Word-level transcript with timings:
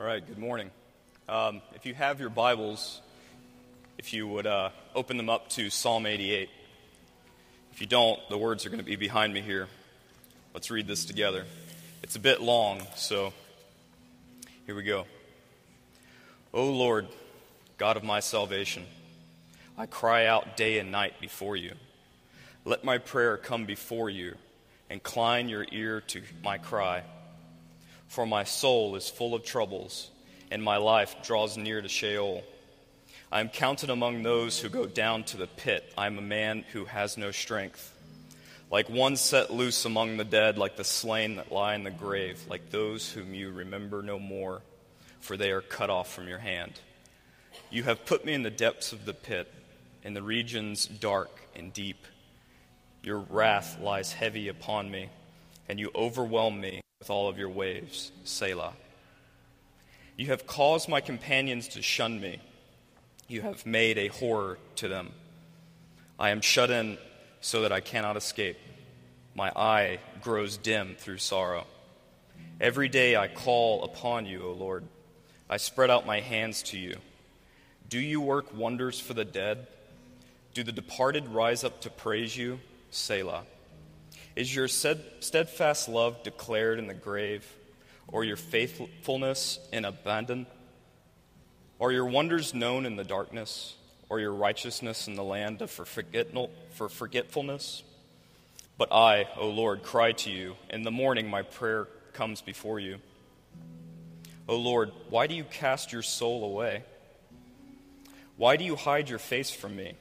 All 0.00 0.06
right, 0.06 0.26
good 0.26 0.38
morning. 0.38 0.70
Um, 1.28 1.60
if 1.74 1.84
you 1.84 1.92
have 1.92 2.20
your 2.20 2.30
Bibles, 2.30 3.02
if 3.98 4.14
you 4.14 4.26
would 4.26 4.46
uh, 4.46 4.70
open 4.94 5.18
them 5.18 5.28
up 5.28 5.50
to 5.50 5.68
Psalm 5.68 6.06
88. 6.06 6.48
If 7.74 7.82
you 7.82 7.86
don't, 7.86 8.18
the 8.30 8.38
words 8.38 8.64
are 8.64 8.70
going 8.70 8.78
to 8.78 8.84
be 8.84 8.96
behind 8.96 9.34
me 9.34 9.42
here. 9.42 9.68
Let's 10.54 10.70
read 10.70 10.86
this 10.86 11.04
together. 11.04 11.44
It's 12.02 12.16
a 12.16 12.18
bit 12.18 12.40
long, 12.40 12.80
so 12.96 13.34
here 14.64 14.74
we 14.74 14.84
go. 14.84 15.04
O 16.54 16.70
Lord, 16.70 17.06
God 17.76 17.98
of 17.98 18.02
my 18.02 18.20
salvation, 18.20 18.86
I 19.76 19.84
cry 19.84 20.24
out 20.24 20.56
day 20.56 20.78
and 20.78 20.90
night 20.90 21.20
before 21.20 21.56
you. 21.56 21.74
Let 22.64 22.84
my 22.84 22.96
prayer 22.96 23.36
come 23.36 23.66
before 23.66 24.08
you. 24.08 24.36
Incline 24.88 25.50
your 25.50 25.66
ear 25.70 26.00
to 26.00 26.22
my 26.42 26.56
cry. 26.56 27.02
For 28.10 28.26
my 28.26 28.42
soul 28.42 28.96
is 28.96 29.08
full 29.08 29.36
of 29.36 29.44
troubles, 29.44 30.10
and 30.50 30.64
my 30.64 30.78
life 30.78 31.14
draws 31.22 31.56
near 31.56 31.80
to 31.80 31.88
Sheol. 31.88 32.42
I 33.30 33.38
am 33.38 33.48
counted 33.48 33.88
among 33.88 34.24
those 34.24 34.58
who 34.58 34.68
go 34.68 34.84
down 34.84 35.22
to 35.24 35.36
the 35.36 35.46
pit. 35.46 35.92
I 35.96 36.06
am 36.06 36.18
a 36.18 36.22
man 36.22 36.64
who 36.72 36.86
has 36.86 37.16
no 37.16 37.30
strength. 37.30 37.94
Like 38.68 38.90
one 38.90 39.14
set 39.14 39.52
loose 39.52 39.84
among 39.84 40.16
the 40.16 40.24
dead, 40.24 40.58
like 40.58 40.74
the 40.74 40.82
slain 40.82 41.36
that 41.36 41.52
lie 41.52 41.76
in 41.76 41.84
the 41.84 41.92
grave, 41.92 42.42
like 42.50 42.70
those 42.70 43.12
whom 43.12 43.32
you 43.32 43.52
remember 43.52 44.02
no 44.02 44.18
more, 44.18 44.60
for 45.20 45.36
they 45.36 45.52
are 45.52 45.60
cut 45.60 45.88
off 45.88 46.12
from 46.12 46.26
your 46.26 46.40
hand. 46.40 46.80
You 47.70 47.84
have 47.84 48.06
put 48.06 48.24
me 48.24 48.34
in 48.34 48.42
the 48.42 48.50
depths 48.50 48.92
of 48.92 49.04
the 49.04 49.14
pit, 49.14 49.54
in 50.02 50.14
the 50.14 50.22
regions 50.22 50.84
dark 50.84 51.30
and 51.54 51.72
deep. 51.72 52.04
Your 53.04 53.18
wrath 53.18 53.78
lies 53.80 54.14
heavy 54.14 54.48
upon 54.48 54.90
me, 54.90 55.10
and 55.68 55.78
you 55.78 55.92
overwhelm 55.94 56.60
me 56.60 56.80
with 57.00 57.08
all 57.08 57.30
of 57.30 57.38
your 57.38 57.48
waves. 57.48 58.12
Selah. 58.24 58.74
You 60.18 60.26
have 60.26 60.46
caused 60.46 60.86
my 60.86 61.00
companions 61.00 61.68
to 61.68 61.80
shun 61.80 62.20
me. 62.20 62.40
You 63.26 63.40
have 63.40 63.64
made 63.64 63.96
a 63.96 64.08
horror 64.08 64.58
to 64.76 64.88
them. 64.88 65.12
I 66.18 66.28
am 66.28 66.42
shut 66.42 66.70
in 66.70 66.98
so 67.40 67.62
that 67.62 67.72
I 67.72 67.80
cannot 67.80 68.18
escape. 68.18 68.58
My 69.34 69.50
eye 69.56 69.98
grows 70.20 70.58
dim 70.58 70.94
through 70.98 71.18
sorrow. 71.18 71.66
Every 72.60 72.90
day 72.90 73.16
I 73.16 73.28
call 73.28 73.82
upon 73.84 74.26
you, 74.26 74.42
O 74.42 74.52
Lord. 74.52 74.84
I 75.48 75.56
spread 75.56 75.88
out 75.88 76.04
my 76.04 76.20
hands 76.20 76.62
to 76.64 76.78
you. 76.78 76.98
Do 77.88 77.98
you 77.98 78.20
work 78.20 78.54
wonders 78.54 79.00
for 79.00 79.14
the 79.14 79.24
dead? 79.24 79.66
Do 80.52 80.62
the 80.62 80.72
departed 80.72 81.28
rise 81.28 81.64
up 81.64 81.80
to 81.80 81.90
praise 81.90 82.36
you? 82.36 82.60
Selah. 82.90 83.44
Is 84.40 84.56
your 84.56 84.68
steadfast 84.68 85.86
love 85.86 86.22
declared 86.22 86.78
in 86.78 86.86
the 86.86 86.94
grave, 86.94 87.46
or 88.08 88.24
your 88.24 88.38
faithfulness 88.38 89.58
in 89.70 89.84
Abaddon? 89.84 90.46
Are 91.78 91.92
your 91.92 92.06
wonders 92.06 92.54
known 92.54 92.86
in 92.86 92.96
the 92.96 93.04
darkness, 93.04 93.74
or 94.08 94.18
your 94.18 94.32
righteousness 94.32 95.08
in 95.08 95.14
the 95.14 95.22
land 95.22 95.60
of 95.60 95.70
for, 95.70 95.84
for 95.84 96.88
forgetfulness? 96.88 97.82
But 98.78 98.90
I, 98.90 99.28
O 99.36 99.50
Lord, 99.50 99.82
cry 99.82 100.12
to 100.12 100.30
you. 100.30 100.56
In 100.70 100.84
the 100.84 100.90
morning 100.90 101.28
my 101.28 101.42
prayer 101.42 101.86
comes 102.14 102.40
before 102.40 102.80
you. 102.80 102.96
O 104.48 104.56
Lord, 104.56 104.90
why 105.10 105.26
do 105.26 105.34
you 105.34 105.44
cast 105.44 105.92
your 105.92 106.00
soul 106.00 106.44
away? 106.44 106.82
Why 108.38 108.56
do 108.56 108.64
you 108.64 108.76
hide 108.76 109.10
your 109.10 109.18
face 109.18 109.50
from 109.50 109.76
me? 109.76 109.96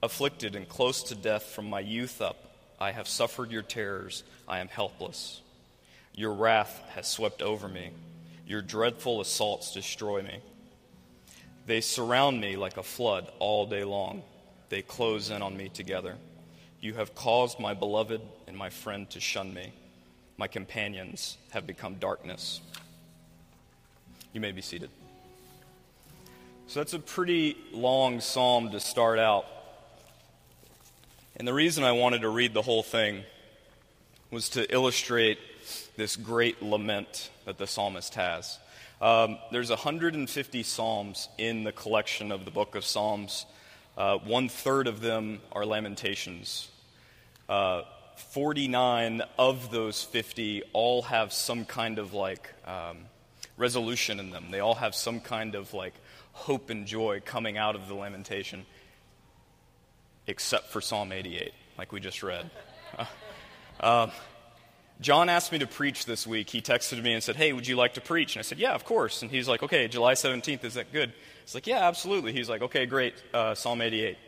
Afflicted 0.00 0.54
and 0.54 0.68
close 0.68 1.02
to 1.02 1.16
death 1.16 1.42
from 1.42 1.68
my 1.68 1.80
youth 1.80 2.22
up, 2.22 2.47
I 2.80 2.92
have 2.92 3.08
suffered 3.08 3.50
your 3.50 3.62
terrors. 3.62 4.22
I 4.46 4.60
am 4.60 4.68
helpless. 4.68 5.40
Your 6.14 6.32
wrath 6.32 6.82
has 6.94 7.06
swept 7.06 7.42
over 7.42 7.68
me. 7.68 7.90
Your 8.46 8.62
dreadful 8.62 9.20
assaults 9.20 9.72
destroy 9.72 10.22
me. 10.22 10.38
They 11.66 11.80
surround 11.80 12.40
me 12.40 12.56
like 12.56 12.76
a 12.76 12.82
flood 12.82 13.30
all 13.38 13.66
day 13.66 13.84
long. 13.84 14.22
They 14.68 14.82
close 14.82 15.30
in 15.30 15.42
on 15.42 15.56
me 15.56 15.68
together. 15.68 16.16
You 16.80 16.94
have 16.94 17.14
caused 17.14 17.58
my 17.58 17.74
beloved 17.74 18.20
and 18.46 18.56
my 18.56 18.70
friend 18.70 19.08
to 19.10 19.20
shun 19.20 19.52
me. 19.52 19.72
My 20.36 20.46
companions 20.46 21.36
have 21.50 21.66
become 21.66 21.94
darkness. 21.96 22.60
You 24.32 24.40
may 24.40 24.52
be 24.52 24.62
seated. 24.62 24.90
So 26.68 26.80
that's 26.80 26.94
a 26.94 26.98
pretty 26.98 27.56
long 27.72 28.20
psalm 28.20 28.70
to 28.70 28.80
start 28.80 29.18
out. 29.18 29.46
And 31.38 31.46
the 31.46 31.54
reason 31.54 31.84
I 31.84 31.92
wanted 31.92 32.22
to 32.22 32.28
read 32.28 32.52
the 32.52 32.62
whole 32.62 32.82
thing 32.82 33.22
was 34.32 34.48
to 34.50 34.74
illustrate 34.74 35.38
this 35.96 36.16
great 36.16 36.60
lament 36.60 37.30
that 37.44 37.58
the 37.58 37.66
psalmist 37.68 38.16
has. 38.16 38.58
Um, 39.00 39.38
there's 39.52 39.70
150 39.70 40.62
psalms 40.64 41.28
in 41.38 41.62
the 41.62 41.70
collection 41.70 42.32
of 42.32 42.44
the 42.44 42.50
book 42.50 42.74
of 42.74 42.84
Psalms. 42.84 43.46
Uh, 43.96 44.18
one 44.18 44.48
third 44.48 44.88
of 44.88 45.00
them 45.00 45.40
are 45.52 45.64
lamentations. 45.64 46.66
Uh, 47.48 47.82
49 48.16 49.22
of 49.38 49.70
those 49.70 50.02
50 50.02 50.64
all 50.72 51.02
have 51.02 51.32
some 51.32 51.64
kind 51.64 52.00
of 52.00 52.14
like 52.14 52.52
um, 52.66 52.96
resolution 53.56 54.18
in 54.18 54.30
them. 54.30 54.46
They 54.50 54.58
all 54.58 54.74
have 54.74 54.92
some 54.92 55.20
kind 55.20 55.54
of 55.54 55.72
like 55.72 55.94
hope 56.32 56.70
and 56.70 56.84
joy 56.84 57.22
coming 57.24 57.56
out 57.56 57.76
of 57.76 57.86
the 57.86 57.94
lamentation 57.94 58.66
except 60.28 60.68
for 60.68 60.80
Psalm 60.80 61.10
88, 61.10 61.52
like 61.76 61.90
we 61.90 61.98
just 61.98 62.22
read. 62.22 62.48
Uh, 63.80 64.10
John 65.00 65.28
asked 65.28 65.52
me 65.52 65.60
to 65.60 65.66
preach 65.68 66.04
this 66.04 66.26
week. 66.26 66.50
He 66.50 66.60
texted 66.60 67.00
me 67.00 67.12
and 67.12 67.22
said, 67.22 67.36
Hey, 67.36 67.52
would 67.52 67.68
you 67.68 67.76
like 67.76 67.94
to 67.94 68.00
preach? 68.00 68.34
And 68.34 68.40
I 68.40 68.42
said, 68.42 68.58
Yeah, 68.58 68.74
of 68.74 68.84
course. 68.84 69.22
And 69.22 69.30
he's 69.30 69.46
like, 69.46 69.62
Okay, 69.62 69.86
July 69.86 70.14
17th, 70.14 70.64
is 70.64 70.74
that 70.74 70.92
good? 70.92 71.12
It's 71.44 71.54
like, 71.54 71.68
Yeah, 71.68 71.86
absolutely. 71.86 72.32
He's 72.32 72.48
like, 72.48 72.62
Okay, 72.62 72.86
great, 72.86 73.14
uh, 73.32 73.54
Psalm 73.54 73.80
88. 73.80 74.18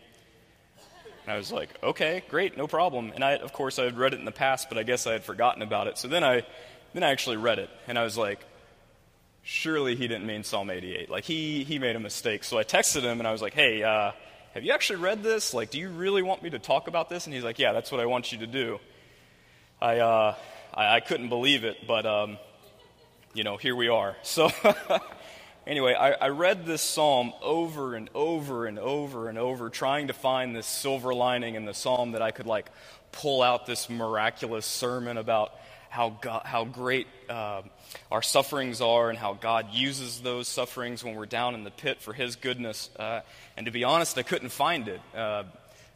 And 1.24 1.32
I 1.32 1.36
was 1.36 1.50
like, 1.50 1.70
Okay, 1.82 2.22
great, 2.28 2.56
no 2.56 2.68
problem. 2.68 3.10
And 3.12 3.24
I, 3.24 3.32
of 3.38 3.52
course, 3.52 3.80
I 3.80 3.84
had 3.86 3.98
read 3.98 4.14
it 4.14 4.20
in 4.20 4.24
the 4.24 4.30
past, 4.30 4.68
but 4.68 4.78
I 4.78 4.84
guess 4.84 5.08
I 5.08 5.14
had 5.14 5.24
forgotten 5.24 5.62
about 5.62 5.88
it. 5.88 5.98
So 5.98 6.06
then 6.06 6.22
I, 6.22 6.46
then 6.94 7.02
I 7.02 7.10
actually 7.10 7.38
read 7.38 7.58
it, 7.58 7.70
and 7.88 7.98
I 7.98 8.04
was 8.04 8.16
like, 8.16 8.38
Surely 9.42 9.96
he 9.96 10.06
didn't 10.06 10.26
mean 10.26 10.44
Psalm 10.44 10.70
88. 10.70 11.10
Like, 11.10 11.24
he, 11.24 11.64
he 11.64 11.80
made 11.80 11.96
a 11.96 12.00
mistake. 12.00 12.44
So 12.44 12.58
I 12.58 12.62
texted 12.62 13.02
him, 13.02 13.18
and 13.18 13.26
I 13.26 13.32
was 13.32 13.42
like, 13.42 13.54
Hey, 13.54 13.82
uh, 13.82 14.12
have 14.52 14.64
you 14.64 14.72
actually 14.72 14.98
read 14.98 15.22
this? 15.22 15.54
Like, 15.54 15.70
do 15.70 15.78
you 15.78 15.90
really 15.90 16.22
want 16.22 16.42
me 16.42 16.50
to 16.50 16.58
talk 16.58 16.88
about 16.88 17.08
this? 17.08 17.26
And 17.26 17.34
he's 17.34 17.44
like, 17.44 17.58
Yeah, 17.58 17.72
that's 17.72 17.92
what 17.92 18.00
I 18.00 18.06
want 18.06 18.32
you 18.32 18.38
to 18.38 18.46
do. 18.46 18.80
I, 19.80 19.98
uh, 19.98 20.34
I, 20.74 20.96
I, 20.96 21.00
couldn't 21.00 21.28
believe 21.28 21.64
it, 21.64 21.86
but, 21.86 22.04
um, 22.04 22.36
you 23.32 23.44
know, 23.44 23.56
here 23.56 23.74
we 23.76 23.88
are. 23.88 24.16
So, 24.24 24.50
anyway, 25.66 25.94
I, 25.94 26.10
I 26.12 26.28
read 26.28 26.66
this 26.66 26.82
psalm 26.82 27.32
over 27.40 27.94
and 27.94 28.10
over 28.14 28.66
and 28.66 28.78
over 28.78 29.28
and 29.28 29.38
over, 29.38 29.70
trying 29.70 30.08
to 30.08 30.12
find 30.12 30.54
this 30.54 30.66
silver 30.66 31.14
lining 31.14 31.54
in 31.54 31.64
the 31.64 31.72
psalm 31.72 32.12
that 32.12 32.20
I 32.20 32.30
could, 32.30 32.46
like, 32.46 32.70
pull 33.12 33.42
out 33.42 33.66
this 33.66 33.88
miraculous 33.88 34.66
sermon 34.66 35.16
about 35.16 35.54
how, 35.90 36.16
God, 36.20 36.42
how 36.46 36.64
great 36.64 37.06
uh, 37.28 37.62
our 38.10 38.22
sufferings 38.22 38.80
are 38.80 39.10
and 39.10 39.18
how 39.18 39.34
God 39.34 39.66
uses 39.72 40.20
those 40.20 40.48
sufferings 40.48 41.04
when 41.04 41.16
we're 41.16 41.26
down 41.26 41.54
in 41.54 41.64
the 41.64 41.70
pit 41.70 42.00
for 42.00 42.12
His 42.14 42.36
goodness. 42.36 42.88
Uh, 42.98 43.20
and 43.56 43.66
to 43.66 43.72
be 43.72 43.84
honest, 43.84 44.16
I 44.16 44.22
couldn't 44.22 44.50
find 44.50 44.88
it. 44.88 45.00
Uh, 45.14 45.44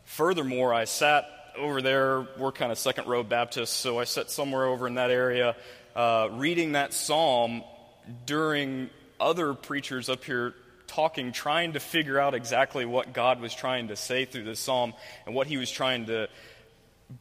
furthermore, 0.04 0.74
I 0.74 0.84
sat 0.84 1.24
over 1.56 1.80
there. 1.80 2.26
We're 2.36 2.52
kind 2.52 2.72
of 2.72 2.78
second 2.78 3.06
row 3.06 3.22
Baptists, 3.22 3.70
so 3.70 3.98
I 3.98 4.04
sat 4.04 4.30
somewhere 4.30 4.66
over 4.66 4.86
in 4.86 4.96
that 4.96 5.10
area 5.10 5.56
uh, 5.94 6.28
reading 6.32 6.72
that 6.72 6.92
psalm 6.92 7.62
during 8.26 8.90
other 9.20 9.54
preachers 9.54 10.08
up 10.08 10.24
here 10.24 10.54
talking, 10.86 11.32
trying 11.32 11.72
to 11.72 11.80
figure 11.80 12.18
out 12.18 12.34
exactly 12.34 12.84
what 12.84 13.12
God 13.12 13.40
was 13.40 13.54
trying 13.54 13.88
to 13.88 13.96
say 13.96 14.24
through 14.24 14.44
this 14.44 14.60
psalm 14.60 14.92
and 15.26 15.34
what 15.34 15.46
He 15.46 15.56
was 15.56 15.70
trying 15.70 16.06
to 16.06 16.28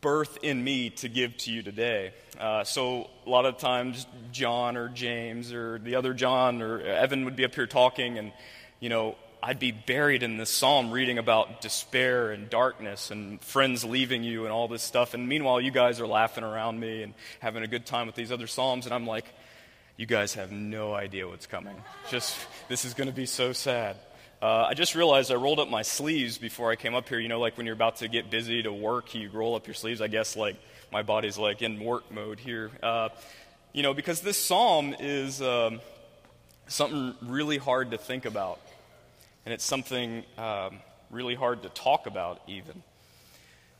birth 0.01 0.38
in 0.41 0.63
me 0.63 0.89
to 0.89 1.09
give 1.09 1.38
to 1.38 1.51
you 1.51 1.61
today. 1.61 2.13
Uh, 2.39 2.63
so 2.63 3.09
a 3.25 3.29
lot 3.29 3.45
of 3.45 3.57
times, 3.57 4.05
John 4.31 4.77
or 4.77 4.89
James 4.89 5.53
or 5.53 5.79
the 5.79 5.95
other 5.95 6.13
John 6.13 6.61
or 6.61 6.81
Evan 6.81 7.25
would 7.25 7.35
be 7.35 7.46
up 7.46 7.55
here 7.55 7.67
talking, 7.67 8.17
and 8.17 8.31
you 8.79 8.90
know, 8.90 9.16
I'd 9.41 9.59
be 9.59 9.72
buried 9.72 10.23
in 10.23 10.37
this 10.37 10.49
psalm 10.49 10.91
reading 10.91 11.17
about 11.17 11.59
despair 11.59 12.31
and 12.31 12.49
darkness 12.49 13.11
and 13.11 13.41
friends 13.41 13.84
leaving 13.84 14.23
you 14.23 14.43
and 14.43 14.53
all 14.53 14.69
this 14.69 14.84
stuff. 14.84 15.13
And 15.13 15.28
meanwhile, 15.28 15.59
you 15.59 15.72
guys 15.72 15.99
are 15.99 16.08
laughing 16.08 16.46
around 16.46 16.79
me 16.79 17.03
and 17.03 17.13
having 17.40 17.61
a 17.61 17.67
good 17.67 17.85
time 17.85 18.08
with 18.08 18.16
these 18.16 18.31
other 18.31 18.47
psalms, 18.47 18.85
and 18.85 18.96
I'm 18.96 19.05
like, 19.05 19.25
you 19.97 20.05
guys 20.05 20.34
have 20.35 20.52
no 20.52 20.93
idea 20.93 21.28
what's 21.28 21.46
coming. 21.46 21.75
Just 22.09 22.37
this 22.69 22.85
is 22.85 22.93
going 22.93 23.09
to 23.09 23.16
be 23.16 23.25
so 23.25 23.53
sad. 23.53 23.97
Uh, 24.43 24.67
I 24.69 24.73
just 24.73 24.93
realized 24.93 25.31
I 25.31 25.35
rolled 25.35 25.61
up 25.61 25.69
my 25.69 25.84
sleeves 25.84 26.37
before 26.37 26.69
I 26.69 26.75
came 26.75 26.95
up 26.95 27.07
here. 27.07 27.17
You 27.17 27.29
know, 27.29 27.40
like 27.40 27.55
when 27.55 27.66
you're 27.66 27.75
about 27.75 27.95
to 27.97 28.09
get 28.09 28.29
busy 28.29 28.61
to 28.61 28.73
work, 28.73 29.16
you 29.16 29.29
roll 29.29 29.55
up 29.55 29.67
your 29.67 29.73
sleeves. 29.73 30.01
I 30.01 30.09
guess 30.09 30.35
like 30.35 30.57
my 30.91 31.01
body's 31.01 31.37
like 31.37 31.61
in 31.61 31.79
work 31.79 32.11
mode 32.11 32.41
here. 32.41 32.69
Uh, 32.84 33.07
you 33.72 33.84
know, 33.84 33.93
because 33.93 34.19
this 34.19 34.37
psalm 34.37 34.97
is 34.99 35.41
um, 35.41 35.79
something 36.67 37.16
really 37.22 37.57
hard 37.57 37.91
to 37.91 37.97
think 37.97 38.25
about, 38.25 38.59
and 39.45 39.53
it's 39.53 39.63
something 39.63 40.25
um, 40.37 40.79
really 41.09 41.35
hard 41.35 41.63
to 41.63 41.69
talk 41.69 42.05
about, 42.05 42.41
even. 42.46 42.84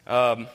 Um, 0.08 0.48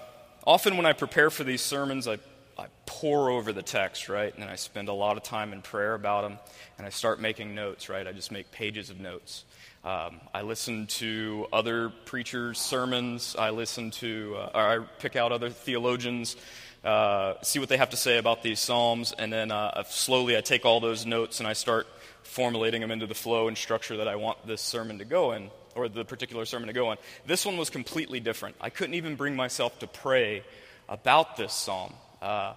often, 0.46 0.78
when 0.78 0.86
I 0.86 0.94
prepare 0.94 1.28
for 1.28 1.44
these 1.44 1.60
sermons, 1.60 2.08
I, 2.08 2.16
I 2.58 2.68
pore 2.86 3.28
over 3.28 3.52
the 3.52 3.62
text, 3.62 4.08
right? 4.08 4.34
And 4.34 4.44
I 4.44 4.54
spend 4.54 4.88
a 4.88 4.94
lot 4.94 5.18
of 5.18 5.22
time 5.22 5.52
in 5.52 5.60
prayer 5.60 5.92
about 5.92 6.22
them, 6.22 6.38
and 6.78 6.86
I 6.86 6.90
start 6.90 7.20
making 7.20 7.54
notes, 7.54 7.90
right? 7.90 8.06
I 8.06 8.12
just 8.12 8.32
make 8.32 8.50
pages 8.50 8.88
of 8.88 8.98
notes. 8.98 9.44
Um, 9.84 10.20
I 10.34 10.42
listen 10.42 10.88
to 10.88 11.46
other 11.52 11.90
preachers' 12.04 12.58
sermons. 12.58 13.36
I 13.38 13.50
listen 13.50 13.92
to, 13.92 14.36
uh, 14.36 14.50
I 14.54 14.78
pick 14.98 15.14
out 15.14 15.30
other 15.30 15.50
theologians, 15.50 16.36
uh, 16.82 17.34
see 17.42 17.60
what 17.60 17.68
they 17.68 17.76
have 17.76 17.90
to 17.90 17.96
say 17.96 18.18
about 18.18 18.42
these 18.42 18.58
psalms, 18.58 19.12
and 19.16 19.32
then 19.32 19.52
uh, 19.52 19.84
slowly 19.84 20.36
I 20.36 20.40
take 20.40 20.64
all 20.64 20.80
those 20.80 21.06
notes 21.06 21.38
and 21.38 21.46
I 21.46 21.52
start 21.52 21.86
formulating 22.24 22.80
them 22.80 22.90
into 22.90 23.06
the 23.06 23.14
flow 23.14 23.46
and 23.46 23.56
structure 23.56 23.98
that 23.98 24.08
I 24.08 24.16
want 24.16 24.44
this 24.46 24.60
sermon 24.60 24.98
to 24.98 25.04
go 25.04 25.32
in, 25.32 25.50
or 25.76 25.88
the 25.88 26.04
particular 26.04 26.44
sermon 26.44 26.66
to 26.66 26.72
go 26.72 26.90
in. 26.90 26.98
This 27.26 27.46
one 27.46 27.56
was 27.56 27.70
completely 27.70 28.18
different. 28.18 28.56
I 28.60 28.70
couldn't 28.70 28.94
even 28.94 29.14
bring 29.14 29.36
myself 29.36 29.78
to 29.78 29.86
pray 29.86 30.42
about 30.88 31.36
this 31.36 31.52
psalm. 31.52 31.94
Uh, 32.20 32.54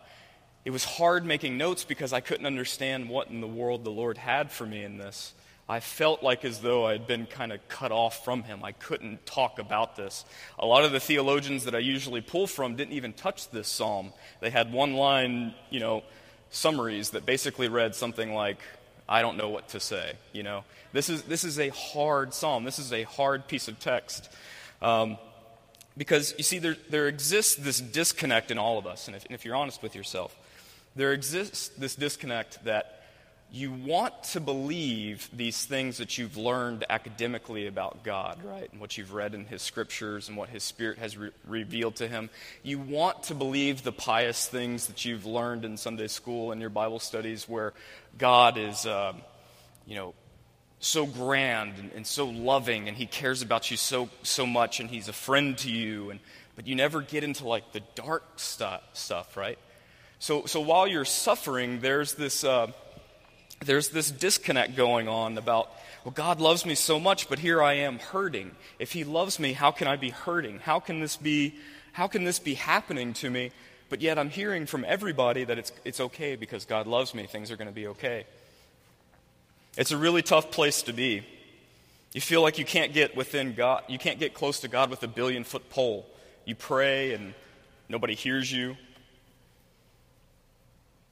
it 0.65 0.71
was 0.71 0.83
hard 0.83 1.23
making 1.23 1.57
notes 1.57 1.83
because 1.83 2.13
I 2.13 2.19
couldn't 2.19 2.47
understand 2.47 3.09
what 3.09 3.29
in 3.29 3.41
the 3.41 3.47
world 3.47 3.83
the 3.83 3.91
Lord 3.91 4.17
had 4.17 4.51
for 4.51 4.65
me 4.65 4.83
in 4.83 4.97
this. 4.97 5.33
I 5.71 5.79
felt 5.79 6.21
like 6.21 6.43
as 6.43 6.59
though 6.59 6.85
I'd 6.85 7.07
been 7.07 7.25
kind 7.25 7.53
of 7.53 7.65
cut 7.69 7.93
off 7.93 8.25
from 8.25 8.43
him. 8.43 8.61
I 8.61 8.73
couldn't 8.73 9.25
talk 9.25 9.57
about 9.57 9.95
this. 9.95 10.25
A 10.59 10.65
lot 10.65 10.83
of 10.83 10.91
the 10.91 10.99
theologians 10.99 11.63
that 11.63 11.73
I 11.73 11.79
usually 11.79 12.19
pull 12.19 12.45
from 12.45 12.75
didn't 12.75 12.91
even 12.91 13.13
touch 13.13 13.49
this 13.51 13.69
psalm. 13.69 14.11
They 14.41 14.49
had 14.49 14.73
one 14.73 14.95
line, 14.95 15.53
you 15.69 15.79
know, 15.79 16.03
summaries 16.49 17.11
that 17.11 17.25
basically 17.25 17.69
read 17.69 17.95
something 17.95 18.33
like, 18.33 18.57
I 19.07 19.21
don't 19.21 19.37
know 19.37 19.47
what 19.47 19.69
to 19.69 19.79
say, 19.79 20.15
you 20.33 20.43
know. 20.43 20.65
This 20.91 21.09
is, 21.09 21.21
this 21.21 21.45
is 21.45 21.57
a 21.57 21.69
hard 21.69 22.33
psalm. 22.33 22.65
This 22.65 22.77
is 22.77 22.91
a 22.91 23.03
hard 23.03 23.47
piece 23.47 23.69
of 23.69 23.79
text. 23.79 24.29
Um, 24.81 25.17
because, 25.95 26.35
you 26.37 26.43
see, 26.43 26.59
there, 26.59 26.75
there 26.89 27.07
exists 27.07 27.55
this 27.55 27.79
disconnect 27.79 28.51
in 28.51 28.57
all 28.57 28.77
of 28.77 28.85
us, 28.85 29.07
and 29.07 29.15
if, 29.15 29.23
and 29.23 29.33
if 29.33 29.45
you're 29.45 29.55
honest 29.55 29.81
with 29.81 29.95
yourself, 29.95 30.35
there 30.97 31.13
exists 31.13 31.69
this 31.69 31.95
disconnect 31.95 32.61
that 32.65 33.00
you 33.53 33.69
want 33.69 34.23
to 34.23 34.39
believe 34.39 35.29
these 35.33 35.65
things 35.65 35.97
that 35.97 36.17
you've 36.17 36.37
learned 36.37 36.85
academically 36.89 37.67
about 37.67 38.01
God, 38.01 38.39
right? 38.45 38.71
And 38.71 38.79
what 38.79 38.97
you've 38.97 39.13
read 39.13 39.35
in 39.35 39.45
His 39.45 39.61
scriptures 39.61 40.29
and 40.29 40.37
what 40.37 40.47
His 40.47 40.63
Spirit 40.63 40.97
has 40.99 41.17
re- 41.17 41.31
revealed 41.45 41.97
to 41.97 42.07
Him. 42.07 42.29
You 42.63 42.79
want 42.79 43.23
to 43.23 43.35
believe 43.35 43.83
the 43.83 43.91
pious 43.91 44.47
things 44.47 44.87
that 44.87 45.03
you've 45.03 45.25
learned 45.25 45.65
in 45.65 45.75
Sunday 45.75 46.07
school 46.07 46.53
and 46.53 46.61
your 46.61 46.69
Bible 46.69 46.99
studies 46.99 47.49
where 47.49 47.73
God 48.17 48.57
is, 48.57 48.85
uh, 48.85 49.11
you 49.85 49.95
know, 49.95 50.13
so 50.79 51.05
grand 51.05 51.73
and, 51.77 51.91
and, 51.91 52.07
so 52.07 52.27
loving 52.27 52.87
and 52.87 52.95
He 52.95 53.05
cares 53.05 53.41
about 53.41 53.69
you 53.69 53.75
so, 53.75 54.07
so 54.23 54.45
much 54.45 54.79
and 54.79 54.89
He's 54.89 55.09
a 55.09 55.13
friend 55.13 55.57
to 55.57 55.69
you. 55.69 56.09
And, 56.09 56.21
but 56.55 56.67
you 56.67 56.75
never 56.75 57.01
get 57.01 57.25
into 57.25 57.45
like 57.45 57.73
the 57.73 57.81
dark 57.95 58.23
stuff, 58.37 58.81
stuff 58.93 59.35
right? 59.35 59.59
So, 60.19 60.45
so 60.45 60.61
while 60.61 60.87
you're 60.87 61.03
suffering, 61.03 61.81
there's 61.81 62.13
this. 62.13 62.45
Uh, 62.45 62.71
there's 63.65 63.89
this 63.89 64.09
disconnect 64.09 64.75
going 64.75 65.07
on 65.07 65.37
about, 65.37 65.69
well, 66.03 66.13
God 66.13 66.41
loves 66.41 66.65
me 66.65 66.75
so 66.75 66.99
much, 66.99 67.29
but 67.29 67.39
here 67.39 67.61
I 67.61 67.73
am 67.73 67.99
hurting. 67.99 68.51
If 68.79 68.91
He 68.91 69.03
loves 69.03 69.39
me, 69.39 69.53
how 69.53 69.71
can 69.71 69.87
I 69.87 69.95
be 69.95 70.09
hurting? 70.09 70.59
How 70.59 70.79
can 70.79 70.99
this 70.99 71.15
be, 71.15 71.55
how 71.93 72.07
can 72.07 72.23
this 72.23 72.39
be 72.39 72.55
happening 72.55 73.13
to 73.15 73.29
me? 73.29 73.51
But 73.89 74.01
yet 74.01 74.17
I'm 74.17 74.29
hearing 74.29 74.65
from 74.65 74.85
everybody 74.87 75.43
that 75.43 75.57
it's, 75.57 75.71
it's 75.85 75.99
okay 75.99 76.35
because 76.35 76.65
God 76.65 76.87
loves 76.87 77.13
me. 77.13 77.27
Things 77.27 77.51
are 77.51 77.57
going 77.57 77.67
to 77.67 77.73
be 77.73 77.87
okay. 77.87 78.25
It's 79.77 79.91
a 79.91 79.97
really 79.97 80.21
tough 80.21 80.49
place 80.49 80.81
to 80.83 80.93
be. 80.93 81.23
You 82.13 82.21
feel 82.21 82.41
like 82.41 82.57
you 82.57 82.65
can't 82.65 82.93
get 82.93 83.15
within 83.15 83.53
God, 83.53 83.83
you 83.87 83.97
can't 83.97 84.19
get 84.19 84.33
close 84.33 84.61
to 84.61 84.67
God 84.67 84.89
with 84.89 85.03
a 85.03 85.07
billion 85.07 85.43
foot 85.43 85.69
pole. 85.69 86.05
You 86.45 86.55
pray 86.55 87.13
and 87.13 87.33
nobody 87.87 88.15
hears 88.15 88.51
you. 88.51 88.75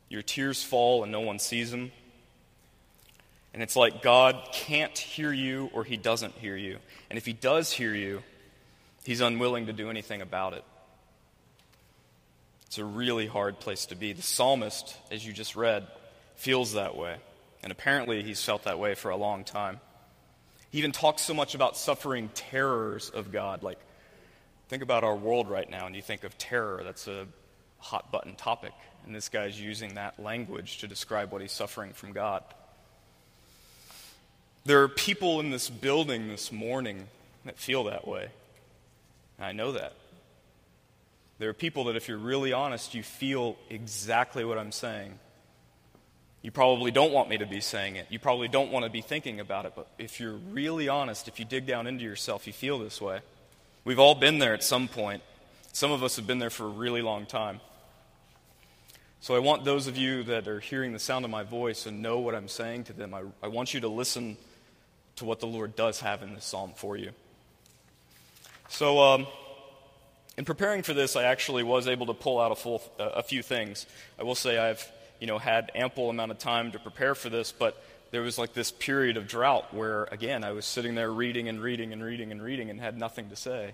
Your 0.10 0.24
tears 0.24 0.64
fall 0.64 1.04
and 1.04 1.12
no 1.12 1.22
one 1.22 1.38
sees 1.40 1.72
them. 1.72 1.92
And 3.54 3.64
it's 3.64 3.76
like 3.76 4.02
God 4.02 4.50
can't 4.54 4.98
hear 4.98 5.34
you 5.34 5.70
or 5.74 5.84
he 5.84 5.98
doesn't 5.98 6.34
hear 6.36 6.56
you. 6.56 6.78
And 7.10 7.18
if 7.18 7.26
he 7.26 7.34
does 7.34 7.72
hear 7.72 7.94
you, 7.94 8.22
he's 9.04 9.22
unwilling 9.22 9.66
to 9.66 9.74
do 9.74 9.90
anything 9.90 10.22
about 10.22 10.54
it. 10.54 10.64
It's 12.68 12.78
a 12.78 12.86
really 12.86 13.26
hard 13.26 13.60
place 13.60 13.88
to 13.88 13.96
be. 13.96 14.14
The 14.14 14.22
psalmist, 14.22 14.96
as 15.10 15.26
you 15.26 15.34
just 15.34 15.56
read, 15.56 15.88
feels 16.36 16.74
that 16.74 16.96
way. 16.96 17.16
And 17.64 17.72
apparently 17.72 18.22
he's 18.22 18.44
felt 18.44 18.66
that 18.66 18.78
way 18.78 18.94
for 18.94 19.10
a 19.10 19.18
long 19.18 19.44
time. 19.44 19.80
He 20.70 20.78
even 20.78 20.92
talks 20.92 21.24
so 21.24 21.34
much 21.34 21.56
about 21.56 21.76
suffering 21.76 22.30
terrors 22.36 23.10
of 23.10 23.32
God. 23.32 23.64
Like, 23.64 23.80
think 24.68 24.84
about 24.84 25.04
our 25.04 25.16
world 25.16 25.50
right 25.50 25.68
now, 25.68 25.88
and 25.88 25.96
you 25.96 26.02
think 26.04 26.24
of 26.24 26.38
terror. 26.38 26.82
That's 26.84 27.08
a 27.08 27.26
hot 27.80 28.12
button 28.12 28.36
topic. 28.36 28.74
And 29.06 29.16
this 29.16 29.30
guy's 29.30 29.60
using 29.60 29.96
that 29.96 30.20
language 30.20 30.78
to 30.80 30.88
describe 30.88 31.32
what 31.32 31.42
he's 31.42 31.52
suffering 31.52 31.94
from 31.94 32.12
God. 32.12 32.44
There 34.66 34.84
are 34.84 34.88
people 34.88 35.40
in 35.40 35.52
this 35.52 35.70
building 35.70 36.28
this 36.28 36.52
morning 36.52 37.08
that 37.46 37.58
feel 37.58 37.86
that 37.86 38.08
way. 38.08 38.30
I 39.40 39.52
know 39.52 39.72
that. 39.72 39.94
There 41.40 41.50
are 41.50 41.54
people 41.54 41.86
that, 41.86 41.96
if 41.96 42.10
you're 42.10 42.18
really 42.18 42.52
honest, 42.52 42.94
you 42.94 43.02
feel 43.02 43.58
exactly 43.70 44.44
what 44.44 44.58
I'm 44.58 44.74
saying. 44.74 45.18
You 46.42 46.52
probably 46.52 46.92
don't 46.92 47.12
want 47.14 47.30
me 47.30 47.38
to 47.38 47.46
be 47.46 47.62
saying 47.62 47.96
it. 47.96 48.08
You 48.10 48.20
probably 48.20 48.48
don't 48.48 48.72
want 48.72 48.86
to 48.86 48.92
be 48.92 49.02
thinking 49.02 49.40
about 49.40 49.66
it. 49.66 49.74
But 49.76 49.88
if 49.98 50.20
you're 50.20 50.38
really 50.52 50.90
honest, 50.90 51.28
if 51.28 51.40
you 51.40 51.46
dig 51.46 51.66
down 51.66 51.88
into 51.88 52.04
yourself, 52.04 52.46
you 52.46 52.54
feel 52.54 52.78
this 52.80 53.02
way. 53.02 53.20
We've 53.86 54.00
all 54.00 54.16
been 54.16 54.40
there 54.40 54.54
at 54.54 54.64
some 54.64 54.88
point. 54.88 55.24
Some 55.72 55.92
of 55.92 56.04
us 56.04 56.18
have 56.18 56.28
been 56.28 56.40
there 56.40 56.50
for 56.50 56.66
a 56.66 56.70
really 56.70 57.02
long 57.02 57.26
time. 57.26 57.62
So 59.22 59.36
I 59.36 59.40
want 59.40 59.66
those 59.66 59.88
of 59.88 59.98
you 59.98 60.24
that 60.24 60.48
are 60.48 60.60
hearing 60.60 60.94
the 60.94 61.00
sound 61.00 61.26
of 61.26 61.32
my 61.32 61.44
voice 61.44 61.86
and 61.86 62.02
know 62.02 62.20
what 62.20 62.36
I'm 62.36 62.48
saying 62.48 62.86
to 62.86 62.94
them, 62.94 63.14
I, 63.14 63.24
I 63.44 63.48
want 63.48 63.74
you 63.74 63.82
to 63.82 63.90
listen 63.90 64.38
to 65.20 65.26
what 65.26 65.40
the 65.40 65.48
Lord 65.48 65.76
does 65.76 66.00
have 66.02 66.24
in 66.24 66.34
this 66.34 66.46
psalm 66.46 66.74
for 66.76 66.98
you. 66.98 67.12
So, 68.70 69.00
um, 69.00 69.28
in 70.38 70.46
preparing 70.46 70.84
for 70.84 70.94
this, 70.94 71.16
I 71.16 71.24
actually 71.24 71.64
was 71.64 71.88
able 71.88 72.08
to 72.08 72.14
pull 72.14 72.40
out 72.40 72.52
a, 72.52 72.56
full, 72.56 72.82
uh, 73.00 73.10
a 73.16 73.24
few 73.24 73.44
things. 73.44 73.86
I 74.18 74.24
will 74.24 74.36
say 74.36 74.58
I've 74.58 74.90
you 75.20 75.28
know, 75.28 75.38
had 75.38 75.72
ample 75.76 76.10
amount 76.10 76.32
of 76.32 76.40
time 76.40 76.72
to 76.72 76.80
prepare 76.80 77.14
for 77.14 77.30
this, 77.30 77.52
but 77.52 77.82
there 78.12 78.22
was 78.22 78.38
like 78.38 78.54
this 78.54 78.72
period 78.72 79.18
of 79.18 79.28
drought 79.28 79.74
where, 79.74 80.06
again, 80.06 80.44
I 80.44 80.52
was 80.52 80.66
sitting 80.66 80.96
there 80.96 81.12
reading 81.12 81.48
and 81.50 81.62
reading 81.62 81.94
and 81.94 82.04
reading 82.04 82.32
and 82.32 82.42
reading 82.42 82.70
and 82.70 82.80
had 82.80 82.98
nothing 82.98 83.30
to 83.30 83.36
say. 83.36 83.74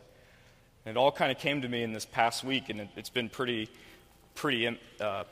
And 0.85 0.97
it 0.97 0.97
all 0.97 1.11
kind 1.11 1.31
of 1.31 1.37
came 1.37 1.61
to 1.61 1.67
me 1.67 1.83
in 1.83 1.93
this 1.93 2.05
past 2.05 2.43
week, 2.43 2.69
and 2.69 2.81
it, 2.81 2.89
has 2.95 3.09
been 3.09 3.29
pretty, 3.29 3.69
pretty 4.33 4.67
uh, 4.99 5.03
uh, 5.03 5.23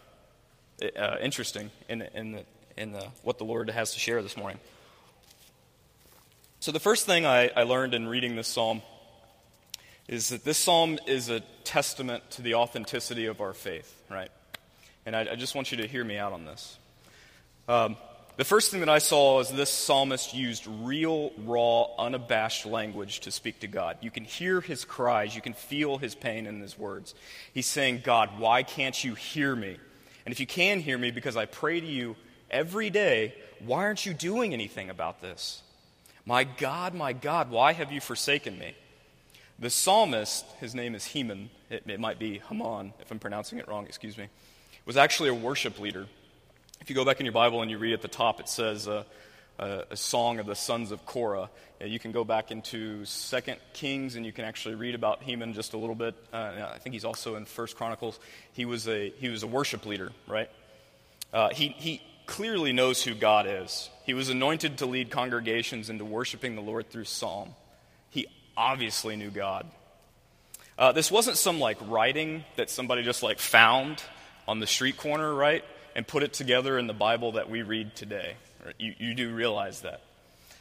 interesting 1.22 1.72
in, 1.90 2.04
in, 2.14 2.32
the, 2.34 2.44
in 2.78 2.92
the, 2.92 3.08
what 3.24 3.38
the 3.38 3.44
Lord 3.44 3.70
has 3.70 3.94
to 3.94 4.00
share 4.00 4.22
this 4.22 4.38
morning. 4.38 4.60
So, 6.64 6.72
the 6.72 6.80
first 6.80 7.06
thing 7.06 7.26
I, 7.26 7.50
I 7.58 7.64
learned 7.64 7.94
in 7.94 8.08
reading 8.08 8.38
this 8.38 8.48
psalm 8.48 8.84
is 10.08 10.30
that 10.30 10.46
this 10.46 10.58
psalm 10.58 10.98
is 11.06 11.28
a 11.28 11.42
testament 11.66 12.24
to 12.32 12.42
the 12.42 12.56
authenticity 12.56 13.26
of 13.26 13.42
our 13.42 13.54
faith, 13.54 14.02
right? 14.10 14.32
And 15.06 15.14
I, 15.14 15.32
I 15.32 15.36
just 15.36 15.56
want 15.56 15.74
you 15.74 15.80
to 15.80 15.88
hear 15.88 16.06
me 16.06 16.18
out 16.18 16.32
on 16.32 16.46
this. 16.46 16.78
Um, 17.68 17.98
the 18.38 18.46
first 18.46 18.72
thing 18.72 18.80
that 18.80 18.88
I 18.88 19.00
saw 19.00 19.42
is 19.42 19.50
this 19.50 19.70
psalmist 19.70 20.34
used 20.34 20.66
real, 20.66 21.34
raw, 21.40 21.88
unabashed 22.00 22.66
language 22.66 23.20
to 23.20 23.32
speak 23.32 23.60
to 23.60 23.68
God. 23.68 23.98
You 24.00 24.10
can 24.10 24.24
hear 24.24 24.62
his 24.62 24.86
cries, 24.86 25.36
you 25.36 25.42
can 25.42 25.56
feel 25.56 25.98
his 25.98 26.16
pain 26.16 26.48
in 26.48 26.62
his 26.62 26.80
words. 26.80 27.14
He's 27.54 27.68
saying, 27.68 28.04
God, 28.06 28.40
why 28.40 28.64
can't 28.64 29.04
you 29.04 29.16
hear 29.16 29.54
me? 29.54 29.76
And 30.26 30.32
if 30.32 30.40
you 30.40 30.48
can 30.48 30.80
hear 30.80 30.98
me 30.98 31.12
because 31.12 31.36
I 31.36 31.46
pray 31.46 31.82
to 31.82 31.86
you 31.86 32.16
every 32.50 32.90
day, 32.90 33.36
why 33.66 33.80
aren't 33.84 34.06
you 34.06 34.14
doing 34.14 34.54
anything 34.54 34.90
about 34.90 35.20
this? 35.22 35.62
My 36.26 36.46
God, 36.46 36.94
my 36.94 37.12
God, 37.12 37.52
why 37.52 37.74
have 37.74 37.92
you 37.92 38.00
forsaken 38.00 38.58
me? 38.58 38.76
The 39.60 39.70
psalmist, 39.70 40.46
his 40.60 40.74
name 40.74 40.96
is 40.96 41.06
Heman, 41.06 41.50
it, 41.70 41.84
it 41.86 42.00
might 42.00 42.18
be 42.18 42.40
Haman 42.50 42.94
if 43.00 43.12
I'm 43.12 43.20
pronouncing 43.20 43.60
it 43.60 43.68
wrong, 43.68 43.86
excuse 43.86 44.18
me, 44.18 44.28
was 44.86 44.98
actually 44.98 45.30
a 45.30 45.34
worship 45.34 45.80
leader. 45.80 46.08
If 46.82 46.90
you 46.90 46.96
go 46.96 47.06
back 47.06 47.20
in 47.20 47.26
your 47.26 47.34
Bible 47.34 47.62
and 47.62 47.70
you 47.70 47.78
read 47.78 47.94
at 47.94 48.02
the 48.02 48.08
top, 48.08 48.40
it 48.40 48.50
says 48.50 48.88
uh, 48.88 49.04
a, 49.60 49.84
a, 49.92 49.98
song 49.98 50.40
of 50.40 50.46
the 50.46 50.56
sons 50.56 50.92
of 50.92 51.06
Korah. 51.06 51.50
Yeah, 51.80 51.88
you 51.88 52.00
can 52.00 52.12
go 52.12 52.24
back 52.24 52.52
into 52.52 53.06
Second 53.06 53.58
Kings 53.74 54.16
and 54.16 54.26
you 54.26 54.32
can 54.32 54.46
actually 54.46 54.76
read 54.76 54.96
about 54.96 55.24
Heman 55.24 55.54
just 55.54 55.74
a 55.74 55.78
little 55.78 55.96
bit. 55.96 56.16
Uh, 56.34 56.72
I 56.74 56.78
think 56.80 56.94
he's 56.94 57.06
also 57.06 57.36
in 57.36 57.46
First 57.46 57.78
Chronicles. 57.78 58.20
He 58.54 58.66
was 58.66 58.88
a, 58.88 59.12
he 59.12 59.30
was 59.30 59.44
a 59.44 59.48
worship 59.48 59.86
leader, 59.86 60.12
right? 60.28 60.50
Uh, 61.32 61.50
he, 61.50 61.70
he, 61.70 62.02
clearly 62.26 62.74
knows 62.74 63.04
who 63.04 63.14
God 63.14 63.46
is. 63.48 63.90
He 64.06 64.14
was 64.14 64.30
anointed 64.30 64.80
to 64.80 64.86
lead 64.86 65.10
congregations 65.10 65.90
into 65.90 66.06
worshiping 66.06 66.56
the 66.56 66.62
Lord 66.62 66.90
through 66.90 67.06
psalm. 67.06 67.56
He 68.10 68.28
obviously 68.56 69.16
knew 69.16 69.30
God. 69.30 69.66
Uh, 70.78 70.92
this 70.92 71.12
wasn't 71.12 71.38
some 71.38 71.60
like 71.60 71.78
writing 71.88 72.44
that 72.56 72.70
somebody 72.70 73.04
just 73.04 73.24
like 73.24 73.40
found 73.40 74.02
on 74.48 74.60
the 74.60 74.68
street 74.68 74.98
corner, 74.98 75.34
right? 75.34 75.64
And 75.96 76.08
put 76.08 76.24
it 76.24 76.34
together 76.34 76.78
in 76.78 76.88
the 76.88 76.94
Bible 76.94 77.34
that 77.34 77.50
we 77.50 77.62
read 77.62 77.96
today. 77.96 78.36
You, 78.80 78.96
you 78.98 79.14
do 79.14 79.34
realize 79.34 79.82
that. 79.82 80.02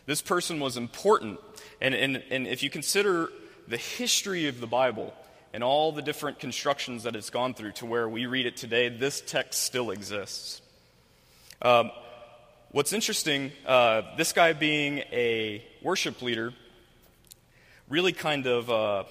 This 0.07 0.21
person 0.21 0.61
was 0.61 0.77
important. 0.77 1.41
And, 1.81 1.95
and, 1.95 2.23
and 2.31 2.47
if 2.47 2.63
you 2.63 2.71
consider 2.71 3.31
the 3.69 3.77
history 3.77 4.49
of 4.49 4.61
the 4.61 4.67
Bible, 4.67 5.15
and 5.53 5.63
all 5.63 5.93
the 5.93 6.03
different 6.03 6.39
constructions 6.39 7.03
that 7.03 7.15
it's 7.15 7.31
gone 7.31 7.55
through 7.55 7.73
to 7.73 7.87
where 7.87 8.09
we 8.09 8.27
read 8.27 8.47
it 8.47 8.57
today, 8.57 8.89
this 8.89 9.21
text 9.21 9.63
still 9.63 9.91
exists. 9.91 10.62
Um, 11.65 11.93
what's 12.73 12.93
interesting, 12.93 13.53
uh, 13.65 14.03
this 14.17 14.33
guy 14.33 14.53
being 14.53 14.99
a 15.13 15.65
worship 15.81 16.21
leader 16.21 16.53
really 17.89 18.13
kind 18.13 18.49
of 18.49 18.69
uh, 18.69 19.05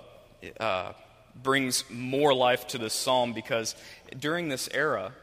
uh, 0.60 0.92
brings 1.42 1.90
more 1.90 2.34
life 2.34 2.68
to 2.68 2.78
this 2.78 2.94
psalm 2.94 3.32
because 3.32 3.74
during 4.20 4.50
this 4.50 4.68
era, 4.74 5.14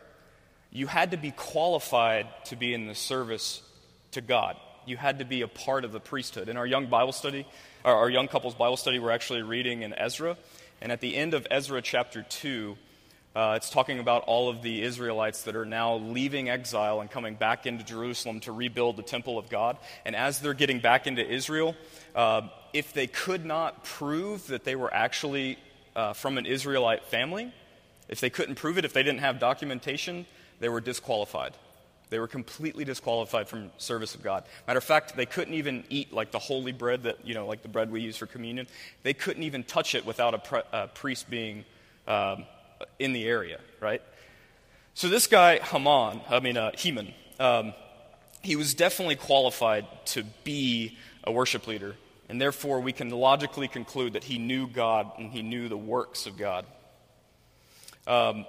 you 0.71 0.87
had 0.87 1.11
to 1.11 1.19
be 1.19 1.33
qualified 1.33 2.29
to 2.47 2.57
be 2.57 2.73
in 2.73 2.87
the 2.87 2.95
service 2.95 3.61
to 4.13 4.23
God. 4.23 4.57
You 4.87 4.97
had 4.97 5.19
to 5.19 5.27
be 5.27 5.43
a 5.43 5.49
part 5.49 5.85
of 5.85 5.93
the 5.93 6.01
priesthood. 6.01 6.49
In 6.49 6.57
our 6.57 6.67
young 6.67 6.87
Bible 6.87 7.13
study, 7.13 7.47
our, 7.85 8.09
young 8.09 8.29
couples 8.29 8.55
Bible 8.55 8.79
study, 8.79 8.99
we're 8.99 9.11
actually 9.11 9.43
reading 9.43 9.83
in 9.83 9.93
Ezra. 9.93 10.39
And 10.81 10.91
at 10.93 11.03
the 11.03 11.15
end 11.15 11.35
of 11.35 11.47
Ezra 11.51 11.83
chapter 11.83 12.23
2, 12.23 12.79
uh, 13.39 13.55
it's 13.55 13.71
talking 13.71 14.01
about 14.01 14.25
all 14.25 14.49
of 14.49 14.63
the 14.63 14.83
Israelites 14.83 15.43
that 15.43 15.55
are 15.55 15.65
now 15.65 15.95
leaving 15.95 16.49
exile 16.49 17.01
and 17.01 17.09
coming 17.09 17.37
back 17.37 17.67
into 17.67 17.85
Jerusalem 17.85 18.41
to 18.41 18.51
rebuild 18.51 18.97
the 18.97 19.05
temple 19.05 19.39
of 19.39 19.49
God. 19.49 19.77
And 20.05 20.17
as 20.17 20.41
they're 20.41 20.55
getting 20.55 20.81
back 20.81 21.07
into 21.07 21.25
Israel, 21.25 21.77
uh, 22.17 22.49
if 22.73 22.93
they 22.93 23.07
could 23.07 23.47
not 23.47 23.85
prove 23.85 24.49
that 24.49 24.65
they 24.65 24.75
were 24.75 24.93
actually 24.93 25.57
uh, 25.95 26.15
from 26.15 26.37
an 26.37 26.47
Israelite 26.47 27.05
family, 27.05 27.53
if 28.09 28.19
they 28.19 28.29
couldn't 28.29 28.57
prove 28.57 28.77
it, 28.77 28.85
if 28.85 28.93
they 28.93 29.05
didn't 29.05 29.21
have 29.21 29.39
documentation, 29.39 30.27
they 30.59 30.69
were 30.69 30.81
disqualified. 30.81 31.53
They 32.11 32.19
were 32.19 32.27
completely 32.27 32.85
disqualified 32.85 33.49
from 33.49 33.71
service 33.79 34.17
of 34.17 34.23
God. 34.25 34.47
Matter 34.67 34.79
of 34.79 34.85
fact, 34.85 35.15
they 35.15 35.27
couldn't 35.27 35.55
even 35.55 35.85
eat 35.91 36.13
like 36.13 36.33
the 36.33 36.41
holy 36.41 36.73
bread 36.73 37.05
that, 37.05 37.25
you 37.25 37.35
know, 37.35 37.47
like 37.47 37.63
the 37.63 37.69
bread 37.69 37.93
we 37.93 38.01
use 38.01 38.17
for 38.17 38.27
communion. 38.27 38.67
They 39.05 39.15
couldn't 39.15 39.45
even 39.45 39.63
touch 39.63 39.95
it 39.95 40.05
without 40.05 40.35
a, 40.35 40.39
pre- 40.39 40.63
a 40.73 40.89
priest 40.89 41.31
being 41.31 41.65
um, 42.09 42.45
in 42.99 43.13
the 43.13 43.25
area, 43.25 43.61
right? 43.81 44.03
So 44.95 45.09
this 45.09 45.27
guy, 45.27 45.59
Haman, 45.59 46.21
I 46.29 46.41
mean, 46.41 46.57
uh, 46.57 46.73
Heman, 46.77 47.15
um, 47.39 47.73
he 48.43 48.57
was 48.57 48.75
definitely 48.75 49.17
qualified 49.17 49.87
to 50.07 50.25
be 50.45 50.97
a 51.25 51.33
worship 51.33 51.67
leader. 51.67 51.95
And 52.29 52.41
therefore, 52.41 52.81
we 52.81 52.93
can 52.93 53.11
logically 53.11 53.69
conclude 53.69 54.13
that 54.13 54.25
he 54.25 54.39
knew 54.39 54.67
God 54.67 55.13
and 55.19 55.31
he 55.31 55.43
knew 55.43 55.69
the 55.69 55.77
works 55.77 56.27
of 56.27 56.37
God. 56.37 56.67
Um, 58.07 58.45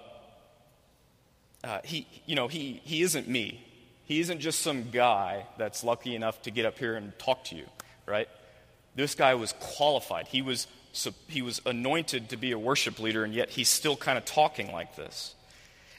uh, 1.64 1.80
he, 1.84 2.08
you 2.26 2.36
know, 2.36 2.48
he, 2.48 2.82
he 2.84 3.02
isn't 3.02 3.28
me. 3.28 3.66
He 4.06 4.20
isn't 4.22 4.40
just 4.40 4.62
some 4.62 4.90
guy 4.92 5.46
that's 5.58 5.84
lucky 5.84 6.16
enough 6.16 6.42
to 6.44 6.52
get 6.52 6.66
up 6.66 6.80
here 6.80 6.96
and 6.96 7.18
talk 7.20 7.44
to 7.46 7.56
you, 7.56 7.66
right? 8.06 8.28
This 8.96 9.16
guy 9.16 9.36
was 9.36 9.54
qualified. 9.60 10.28
He 10.28 10.42
was, 10.42 10.68
he 11.28 11.42
was 11.42 11.62
anointed 11.66 12.30
to 12.30 12.38
be 12.38 12.52
a 12.52 12.60
worship 12.60 13.00
leader, 13.00 13.24
and 13.24 13.34
yet 13.34 13.50
he's 13.50 13.70
still 13.70 13.96
kind 13.96 14.18
of 14.18 14.26
talking 14.26 14.72
like 14.72 14.96
this. 14.96 15.36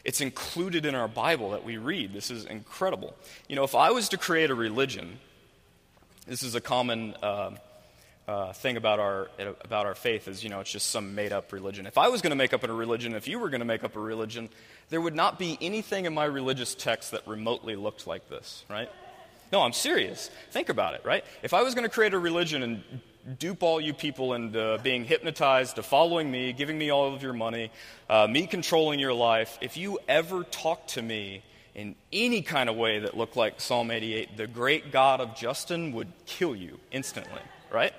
It's 0.04 0.20
included 0.20 0.86
in 0.86 0.94
our 0.94 1.08
Bible 1.08 1.50
that 1.50 1.64
we 1.64 1.76
read. 1.76 2.12
This 2.12 2.30
is 2.30 2.44
incredible. 2.44 3.14
You 3.48 3.56
know, 3.56 3.64
if 3.64 3.74
I 3.74 3.90
was 3.90 4.08
to 4.10 4.16
create 4.16 4.50
a 4.50 4.54
religion, 4.54 5.18
this 6.26 6.42
is 6.42 6.54
a 6.54 6.60
common 6.60 7.14
uh, 7.22 7.50
uh, 8.26 8.52
thing 8.52 8.76
about 8.76 8.98
our, 8.98 9.28
about 9.62 9.86
our 9.86 9.94
faith 9.94 10.28
is, 10.28 10.42
you 10.42 10.50
know, 10.50 10.60
it's 10.60 10.72
just 10.72 10.90
some 10.90 11.14
made 11.14 11.32
up 11.32 11.52
religion. 11.52 11.86
If 11.86 11.98
I 11.98 12.08
was 12.08 12.22
going 12.22 12.30
to 12.30 12.36
make 12.36 12.54
up 12.54 12.62
a 12.62 12.72
religion, 12.72 13.14
if 13.14 13.28
you 13.28 13.38
were 13.38 13.50
going 13.50 13.60
to 13.60 13.66
make 13.66 13.84
up 13.84 13.96
a 13.96 14.00
religion, 14.00 14.48
there 14.88 15.00
would 15.00 15.14
not 15.14 15.38
be 15.38 15.58
anything 15.60 16.06
in 16.06 16.14
my 16.14 16.24
religious 16.24 16.74
text 16.74 17.10
that 17.10 17.26
remotely 17.26 17.76
looked 17.76 18.06
like 18.06 18.28
this, 18.28 18.64
right? 18.70 18.88
No, 19.52 19.62
I'm 19.62 19.72
serious. 19.72 20.30
Think 20.52 20.68
about 20.68 20.94
it, 20.94 21.02
right? 21.04 21.24
If 21.42 21.52
I 21.52 21.62
was 21.62 21.74
going 21.74 21.82
to 21.86 21.92
create 21.92 22.14
a 22.14 22.18
religion 22.18 22.62
and 22.62 22.82
dupe 23.38 23.62
all 23.62 23.80
you 23.80 23.92
people 23.92 24.34
into 24.34 24.78
being 24.82 25.04
hypnotized 25.04 25.76
to 25.76 25.82
following 25.82 26.30
me, 26.30 26.52
giving 26.52 26.78
me 26.78 26.90
all 26.90 27.14
of 27.14 27.22
your 27.22 27.32
money, 27.32 27.70
uh, 28.08 28.26
me 28.28 28.46
controlling 28.46 28.98
your 28.98 29.12
life, 29.12 29.58
if 29.60 29.76
you 29.76 29.98
ever 30.08 30.44
talked 30.44 30.90
to 30.90 31.02
me 31.02 31.42
in 31.74 31.94
any 32.12 32.42
kind 32.42 32.68
of 32.68 32.76
way 32.76 33.00
that 33.00 33.16
looked 33.16 33.36
like 33.36 33.60
Psalm 33.60 33.90
88, 33.90 34.36
the 34.36 34.46
great 34.46 34.90
God 34.90 35.20
of 35.20 35.36
Justin 35.36 35.92
would 35.92 36.08
kill 36.26 36.56
you 36.56 36.78
instantly, 36.90 37.40
right? 37.70 37.92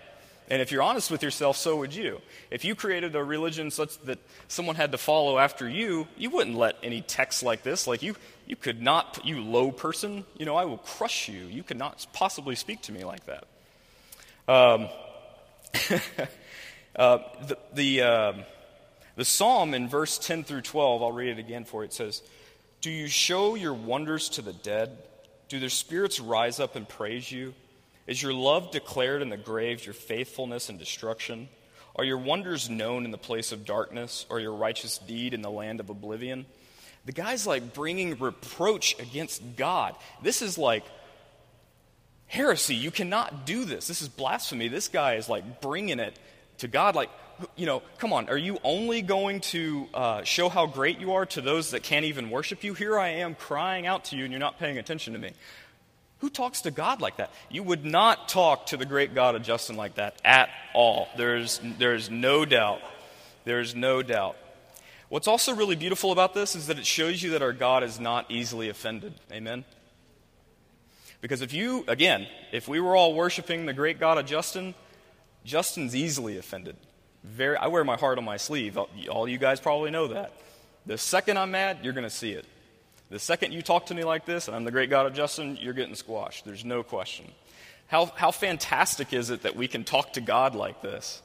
And 0.49 0.61
if 0.61 0.69
you're 0.69 0.83
honest 0.83 1.09
with 1.09 1.23
yourself, 1.23 1.55
so 1.55 1.77
would 1.77 1.95
you. 1.95 2.19
If 2.49 2.65
you 2.65 2.75
created 2.75 3.15
a 3.15 3.23
religion 3.23 3.71
such 3.71 3.97
that 3.99 4.19
someone 4.49 4.75
had 4.75 4.91
to 4.91 4.97
follow 4.97 5.39
after 5.39 5.67
you, 5.69 6.09
you 6.17 6.29
wouldn't 6.29 6.57
let 6.57 6.75
any 6.83 6.99
text 6.99 7.41
like 7.41 7.63
this, 7.63 7.87
like 7.87 8.03
you, 8.03 8.17
you 8.45 8.57
could 8.57 8.81
not, 8.81 9.21
you 9.23 9.39
low 9.39 9.71
person, 9.71 10.25
you 10.37 10.45
know, 10.45 10.57
I 10.57 10.65
will 10.65 10.79
crush 10.79 11.29
you. 11.29 11.45
You 11.45 11.63
could 11.63 11.77
not 11.77 12.05
possibly 12.11 12.55
speak 12.55 12.81
to 12.81 12.91
me 12.91 13.05
like 13.05 13.21
that. 13.27 13.45
Um, 14.49 14.89
uh, 16.95 17.19
the, 17.47 17.57
the, 17.73 18.01
uh, 18.01 18.33
the 19.15 19.25
psalm 19.25 19.73
in 19.73 19.87
verse 19.87 20.17
10 20.17 20.43
through 20.43 20.61
12, 20.61 21.01
I'll 21.01 21.11
read 21.11 21.29
it 21.29 21.39
again 21.39 21.65
for 21.65 21.81
you. 21.81 21.85
It 21.85 21.93
says, 21.93 22.21
Do 22.81 22.89
you 22.89 23.07
show 23.07 23.55
your 23.55 23.73
wonders 23.73 24.29
to 24.29 24.41
the 24.41 24.53
dead? 24.53 24.97
Do 25.49 25.59
their 25.59 25.69
spirits 25.69 26.19
rise 26.19 26.59
up 26.59 26.75
and 26.75 26.87
praise 26.87 27.31
you? 27.31 27.53
Is 28.07 28.21
your 28.21 28.33
love 28.33 28.71
declared 28.71 29.21
in 29.21 29.29
the 29.29 29.37
graves, 29.37 29.85
your 29.85 29.93
faithfulness 29.93 30.69
in 30.69 30.77
destruction? 30.77 31.49
Are 31.95 32.03
your 32.03 32.17
wonders 32.17 32.69
known 32.69 33.05
in 33.05 33.11
the 33.11 33.17
place 33.17 33.51
of 33.51 33.65
darkness, 33.65 34.25
or 34.29 34.39
your 34.39 34.53
righteous 34.53 34.97
deed 34.97 35.33
in 35.33 35.41
the 35.41 35.51
land 35.51 35.79
of 35.79 35.89
oblivion? 35.89 36.45
The 37.05 37.11
guy's 37.11 37.47
like 37.47 37.73
bringing 37.73 38.17
reproach 38.17 38.99
against 38.99 39.41
God. 39.57 39.95
This 40.21 40.41
is 40.41 40.57
like 40.57 40.85
heresy. 42.31 42.75
You 42.75 42.91
cannot 42.91 43.45
do 43.45 43.65
this. 43.65 43.87
This 43.87 44.01
is 44.01 44.07
blasphemy. 44.07 44.69
This 44.69 44.87
guy 44.87 45.15
is 45.15 45.27
like 45.27 45.59
bringing 45.59 45.99
it 45.99 46.17
to 46.59 46.69
God. 46.69 46.95
Like, 46.95 47.09
you 47.57 47.65
know, 47.65 47.81
come 47.97 48.13
on. 48.13 48.29
Are 48.29 48.37
you 48.37 48.57
only 48.63 49.01
going 49.01 49.41
to 49.41 49.87
uh, 49.93 50.23
show 50.23 50.47
how 50.47 50.65
great 50.65 50.99
you 50.99 51.11
are 51.13 51.25
to 51.27 51.41
those 51.41 51.71
that 51.71 51.83
can't 51.83 52.05
even 52.05 52.29
worship 52.29 52.63
you? 52.63 52.73
Here 52.73 52.97
I 52.97 53.09
am 53.09 53.35
crying 53.35 53.85
out 53.85 54.05
to 54.05 54.15
you, 54.15 54.23
and 54.23 54.31
you're 54.31 54.39
not 54.39 54.59
paying 54.59 54.77
attention 54.77 55.11
to 55.11 55.19
me. 55.19 55.33
Who 56.19 56.29
talks 56.29 56.61
to 56.61 56.71
God 56.71 57.01
like 57.01 57.17
that? 57.17 57.31
You 57.49 57.63
would 57.63 57.83
not 57.83 58.29
talk 58.29 58.67
to 58.67 58.77
the 58.77 58.85
great 58.85 59.13
God 59.13 59.35
of 59.35 59.43
Justin 59.43 59.75
like 59.75 59.95
that 59.95 60.15
at 60.23 60.49
all. 60.73 61.09
There's, 61.17 61.59
there's 61.79 62.09
no 62.09 62.45
doubt. 62.45 62.79
There's 63.43 63.75
no 63.75 64.01
doubt. 64.01 64.37
What's 65.09 65.27
also 65.27 65.53
really 65.53 65.75
beautiful 65.75 66.13
about 66.13 66.33
this 66.33 66.55
is 66.55 66.67
that 66.67 66.79
it 66.79 66.85
shows 66.85 67.21
you 67.21 67.31
that 67.31 67.41
our 67.41 67.51
God 67.51 67.83
is 67.83 67.99
not 67.99 68.31
easily 68.31 68.69
offended. 68.69 69.15
Amen? 69.33 69.65
Because 71.21 71.41
if 71.41 71.53
you, 71.53 71.85
again, 71.87 72.27
if 72.51 72.67
we 72.67 72.79
were 72.79 72.95
all 72.95 73.13
worshiping 73.13 73.65
the 73.65 73.73
great 73.73 73.99
God 73.99 74.17
of 74.17 74.25
Justin, 74.25 74.73
Justin's 75.45 75.95
easily 75.95 76.37
offended. 76.37 76.75
Very, 77.23 77.55
I 77.55 77.67
wear 77.67 77.83
my 77.83 77.95
heart 77.95 78.17
on 78.17 78.23
my 78.23 78.37
sleeve. 78.37 78.77
All 79.09 79.27
you 79.27 79.37
guys 79.37 79.59
probably 79.59 79.91
know 79.91 80.07
that. 80.07 80.33
The 80.87 80.97
second 80.97 81.37
I'm 81.37 81.51
mad, 81.51 81.79
you're 81.83 81.93
going 81.93 82.03
to 82.03 82.09
see 82.09 82.31
it. 82.31 82.45
The 83.11 83.19
second 83.19 83.51
you 83.51 83.61
talk 83.61 83.87
to 83.87 83.93
me 83.93 84.03
like 84.03 84.25
this, 84.25 84.47
and 84.47 84.55
I'm 84.55 84.63
the 84.63 84.71
great 84.71 84.89
God 84.89 85.05
of 85.05 85.13
Justin, 85.13 85.57
you're 85.61 85.73
getting 85.73 85.95
squashed. 85.95 86.45
There's 86.45 86.65
no 86.65 86.81
question. 86.81 87.29
How, 87.87 88.05
how 88.05 88.31
fantastic 88.31 89.13
is 89.13 89.29
it 89.29 89.43
that 89.43 89.55
we 89.55 89.67
can 89.67 89.83
talk 89.83 90.13
to 90.13 90.21
God 90.21 90.55
like 90.55 90.81
this? 90.81 91.21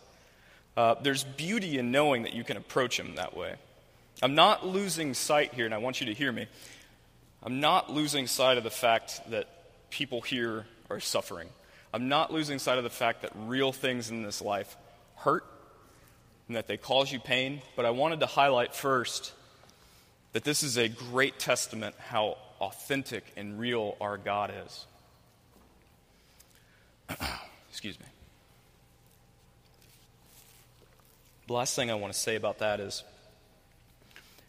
Uh, 0.76 0.97
there's 1.00 1.25
beauty 1.25 1.79
in 1.79 1.91
knowing 1.91 2.25
that 2.25 2.35
you 2.35 2.45
can 2.45 2.57
approach 2.57 2.99
Him 2.99 3.15
that 3.15 3.37
way. 3.37 3.55
I'm 4.21 4.35
not 4.35 4.67
losing 4.67 5.15
sight 5.15 5.55
here, 5.55 5.65
and 5.65 5.73
I 5.73 5.79
want 5.79 6.00
you 6.00 6.07
to 6.07 6.12
hear 6.12 6.33
me. 6.33 6.49
I'm 7.43 7.61
not 7.61 7.93
losing 7.93 8.26
sight 8.26 8.59
of 8.59 8.65
the 8.65 8.71
fact 8.71 9.21
that 9.31 9.49
people 9.90 10.21
here 10.21 10.66
are 10.90 11.00
suffering. 11.00 11.49
I'm 11.93 12.09
not 12.09 12.33
losing 12.33 12.59
sight 12.59 12.78
of 12.78 12.85
the 12.85 12.90
fact 12.90 13.23
that 13.23 13.33
real 13.35 13.73
things 13.73 14.11
in 14.11 14.23
this 14.23 14.43
life 14.43 14.76
hurt 15.16 15.45
and 16.49 16.57
that 16.57 16.66
they 16.66 16.76
cause 16.76 17.11
you 17.11 17.19
pain. 17.19 17.62
But 17.75 17.87
I 17.87 17.90
wanted 17.90 18.21
to 18.21 18.26
highlight 18.26 18.75
first 18.75 19.33
that 20.33 20.45
this 20.45 20.62
is 20.62 20.76
a 20.76 20.88
great 20.88 21.38
testament 21.38 21.95
how 21.99 22.37
authentic 22.61 23.25
and 23.37 23.59
real 23.59 23.97
our 24.00 24.16
God 24.19 24.52
is. 24.66 24.87
Excuse 27.71 27.99
me. 27.99 28.07
The 31.47 31.52
last 31.52 31.76
thing 31.76 31.90
I 31.90 31.95
want 31.95 32.12
to 32.12 32.19
say 32.19 32.35
about 32.35 32.59
that 32.59 32.81
is 32.81 33.05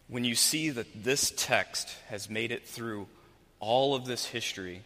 when 0.08 0.24
you 0.24 0.36
see 0.36 0.70
that 0.72 1.04
this 1.04 1.32
text 1.36 1.96
has 2.10 2.30
made 2.30 2.52
it 2.52 2.66
through 2.66 3.08
all 3.60 3.94
of 3.96 4.06
this 4.06 4.26
history 4.26 4.82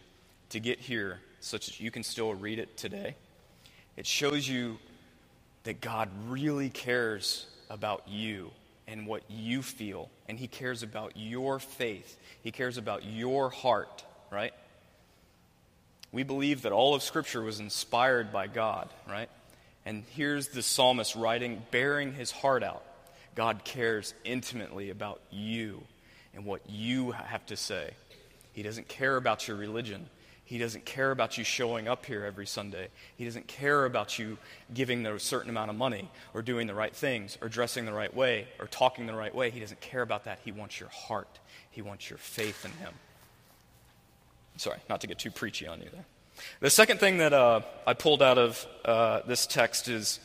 to 0.52 0.60
get 0.60 0.80
here, 0.80 1.20
such 1.40 1.68
that 1.68 1.80
you 1.80 1.92
can 1.92 2.04
still 2.04 2.34
read 2.34 2.60
it 2.60 2.78
today, 2.78 3.16
it 3.98 4.06
shows 4.06 4.48
you 4.48 4.78
that 5.64 5.82
God 5.82 6.10
really 6.28 6.70
cares 6.70 7.46
about 7.70 8.08
you 8.08 8.52
and 8.88 9.08
what 9.08 9.24
you 9.30 9.62
feel, 9.62 10.10
and 10.28 10.38
He 10.38 10.48
cares 10.48 10.84
about 10.84 11.14
your 11.16 11.60
faith. 11.60 12.18
He 12.44 12.52
cares 12.52 12.78
about 12.78 13.06
your 13.06 13.50
heart, 13.50 14.04
right? 14.32 14.54
We 16.12 16.24
believe 16.24 16.64
that 16.64 16.72
all 16.72 16.94
of 16.94 17.04
Scripture 17.04 17.42
was 17.42 17.60
inspired 17.60 18.34
by 18.34 18.48
God, 18.48 18.90
right? 19.08 19.30
And 19.86 20.04
here's 20.12 20.50
the 20.50 20.62
psalmist 20.62 21.16
writing, 21.16 21.62
baring 21.72 22.14
his 22.14 22.32
heart 22.32 22.64
out. 22.64 22.84
God 23.34 23.64
cares 23.64 24.14
intimately 24.24 24.90
about 24.90 25.22
you 25.32 25.82
and 26.34 26.46
what 26.46 26.62
you 26.70 27.12
have 27.12 27.46
to 27.48 27.56
say. 27.56 27.92
He 28.54 28.64
doesn't 28.64 28.88
care 28.88 29.16
about 29.16 29.48
your 29.48 29.58
religion, 29.58 30.08
He 30.52 30.58
doesn't 30.58 30.84
care 30.84 31.12
about 31.12 31.38
you 31.38 31.46
showing 31.46 31.88
up 31.88 32.06
here 32.06 32.26
every 32.26 32.46
Sunday. 32.46 32.90
He 33.16 33.24
doesn't 33.24 33.48
care 33.48 33.86
about 33.86 34.20
you 34.20 34.38
giving 34.74 35.06
a 35.06 35.18
certain 35.18 35.50
amount 35.50 35.70
of 35.70 35.78
money 35.78 36.12
or 36.34 36.42
doing 36.42 36.68
the 36.68 36.74
right 36.74 36.94
things 36.94 37.38
or 37.42 37.48
dressing 37.48 37.86
the 37.86 37.94
right 37.94 38.14
way 38.14 38.50
or 38.60 38.68
talking 38.68 39.06
the 39.06 39.16
right 39.16 39.34
way. 39.34 39.50
He 39.50 39.62
doesn't 39.62 39.80
care 39.80 40.02
about 40.02 40.26
that. 40.26 40.40
He 40.44 40.52
wants 40.52 40.78
your 40.78 40.90
heart, 40.90 41.40
He 41.70 41.82
wants 41.82 42.10
your 42.10 42.18
faith 42.18 42.66
in 42.66 42.72
Him. 42.72 42.94
Sorry, 44.58 44.80
not 44.90 45.00
to 45.00 45.08
get 45.08 45.20
too 45.20 45.32
preachy 45.32 45.68
on 45.68 45.80
you 45.80 45.88
there. 45.90 46.04
The 46.60 46.70
second 46.70 47.00
thing 47.00 47.20
that 47.20 47.32
uh, 47.32 47.62
I 47.88 47.94
pulled 47.94 48.22
out 48.22 48.38
of 48.38 48.68
uh, 48.84 49.22
this 49.26 49.48
text 49.48 49.88
is 49.88 50.20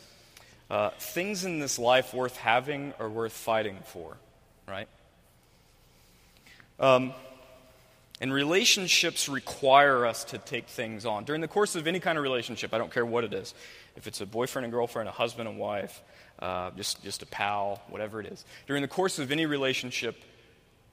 uh, 0.71 0.91
things 0.99 1.45
in 1.45 1.61
this 1.61 1.79
life 1.79 2.13
worth 2.13 2.37
having 2.37 2.95
or 2.99 3.09
worth 3.09 3.33
fighting 3.33 3.79
for, 3.85 4.17
right? 4.67 4.89
Um, 6.81 7.15
and 8.21 8.33
relationships 8.33 9.29
require 9.29 10.07
us 10.07 10.25
to 10.25 10.39
take 10.39 10.69
things 10.69 11.05
on. 11.05 11.25
During 11.25 11.41
the 11.41 11.49
course 11.49 11.77
of 11.77 11.87
any 11.87 12.01
kind 12.01 12.17
of 12.17 12.25
relationship, 12.25 12.73
I 12.73 12.79
don't 12.79 12.93
care 12.93 13.05
what 13.05 13.25
it 13.25 13.35
is, 13.35 13.55
if 13.95 14.07
it's 14.07 14.21
a 14.21 14.27
boyfriend 14.27 14.65
and 14.65 14.73
girlfriend, 14.73 15.09
a 15.09 15.13
husband 15.13 15.49
and 15.49 15.59
wife, 15.59 16.03
uh, 16.39 16.71
just, 16.77 17.03
just 17.03 17.23
a 17.23 17.27
pal, 17.27 17.83
whatever 17.89 18.21
it 18.21 18.27
is. 18.27 18.45
During 18.67 18.83
the 18.83 18.89
course 18.89 19.19
of 19.19 19.31
any 19.31 19.47
relationship, 19.47 20.17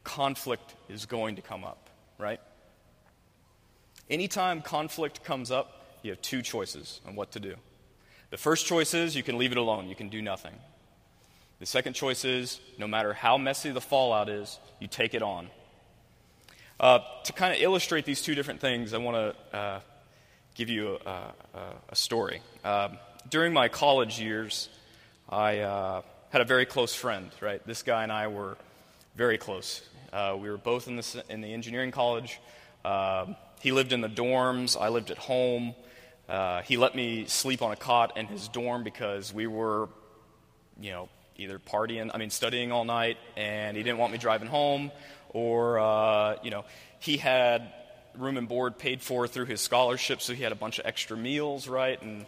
conflict 0.04 0.76
is 0.90 1.06
going 1.06 1.38
to 1.38 1.42
come 1.42 1.64
up, 1.64 1.90
right? 2.18 2.42
Anytime 4.10 4.62
conflict 4.62 5.24
comes 5.24 5.50
up, 5.50 5.98
you 6.02 6.12
have 6.12 6.22
two 6.22 6.42
choices 6.42 7.00
on 7.08 7.16
what 7.16 7.32
to 7.32 7.40
do. 7.40 7.56
The 8.32 8.38
first 8.38 8.66
choice 8.66 8.94
is 8.94 9.16
you 9.16 9.24
can 9.24 9.38
leave 9.38 9.52
it 9.54 9.58
alone, 9.58 9.88
you 9.88 9.96
can 9.96 10.10
do 10.10 10.22
nothing. 10.22 10.54
The 11.60 11.66
second 11.66 11.94
choice 11.94 12.26
is 12.26 12.60
no 12.78 12.88
matter 12.88 13.14
how 13.14 13.38
messy 13.38 13.72
the 13.72 13.80
fallout 13.80 14.28
is, 14.28 14.60
you 14.82 14.88
take 14.88 15.14
it 15.14 15.22
on 15.22 15.48
uh, 16.84 17.00
to 17.24 17.32
kind 17.32 17.54
of 17.56 17.62
illustrate 17.62 18.04
these 18.04 18.22
two 18.22 18.36
different 18.36 18.60
things, 18.60 18.94
I 18.94 18.98
want 18.98 19.16
to 19.16 19.58
uh, 19.58 19.80
give 20.54 20.70
you 20.70 21.00
a, 21.06 21.10
a, 21.10 21.34
a 21.88 21.96
story. 21.96 22.42
Um, 22.66 22.98
during 23.30 23.54
my 23.54 23.70
college 23.70 24.20
years, 24.20 24.68
I 25.30 25.60
uh, 25.60 26.02
had 26.30 26.42
a 26.42 26.46
very 26.46 26.66
close 26.66 26.94
friend, 26.94 27.32
right? 27.40 27.66
This 27.66 27.84
guy 27.84 28.04
and 28.04 28.12
I 28.12 28.28
were 28.28 28.58
very 29.16 29.38
close. 29.38 29.82
Uh, 30.12 30.36
we 30.38 30.50
were 30.50 30.58
both 30.58 30.90
in 30.90 30.98
the, 30.98 31.24
in 31.30 31.40
the 31.40 31.54
engineering 31.54 31.92
college. 31.92 32.42
Um, 32.84 33.38
he 33.62 33.72
lived 33.72 33.94
in 33.94 34.02
the 34.02 34.10
dorms, 34.10 34.78
I 34.78 34.90
lived 34.90 35.10
at 35.10 35.18
home. 35.18 35.76
Uh, 36.28 36.64
he 36.64 36.76
let 36.76 36.96
me 36.96 37.28
sleep 37.28 37.62
on 37.62 37.72
a 37.72 37.78
cot 37.78 38.18
in 38.18 38.26
his 38.26 38.50
dorm 38.50 38.84
because 38.84 39.34
we 39.34 39.48
were, 39.48 39.88
you 40.82 40.92
know, 40.92 41.08
either 41.38 41.60
partying, 41.60 42.12
I 42.14 42.18
mean, 42.18 42.30
studying 42.30 42.74
all 42.74 42.84
night, 42.84 43.18
and 43.38 43.78
he 43.78 43.84
didn't 43.84 44.00
want 44.00 44.12
me 44.12 44.18
driving 44.18 44.50
home, 44.50 44.92
or, 45.34 45.80
uh, 45.80 46.38
you 46.44 46.52
know, 46.52 46.66
he 47.00 47.18
had 47.18 47.74
room 48.16 48.38
and 48.38 48.48
board 48.48 48.78
paid 48.78 49.02
for 49.02 49.28
through 49.28 49.46
his 49.46 49.62
scholarship, 49.62 50.22
so 50.22 50.34
he 50.34 50.44
had 50.44 50.52
a 50.52 50.56
bunch 50.56 50.80
of 50.80 50.86
extra 50.86 51.18
meals, 51.18 51.68
right? 51.68 52.02
And 52.02 52.26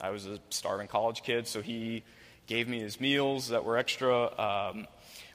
I 0.00 0.10
was 0.10 0.26
a 0.26 0.38
starving 0.50 0.88
college 0.88 1.22
kid, 1.22 1.46
so 1.46 1.62
he 1.62 2.02
gave 2.46 2.68
me 2.68 2.80
his 2.80 3.00
meals 3.00 3.48
that 3.48 3.64
were 3.64 3.76
extra. 3.76 4.38
Um, 4.38 4.86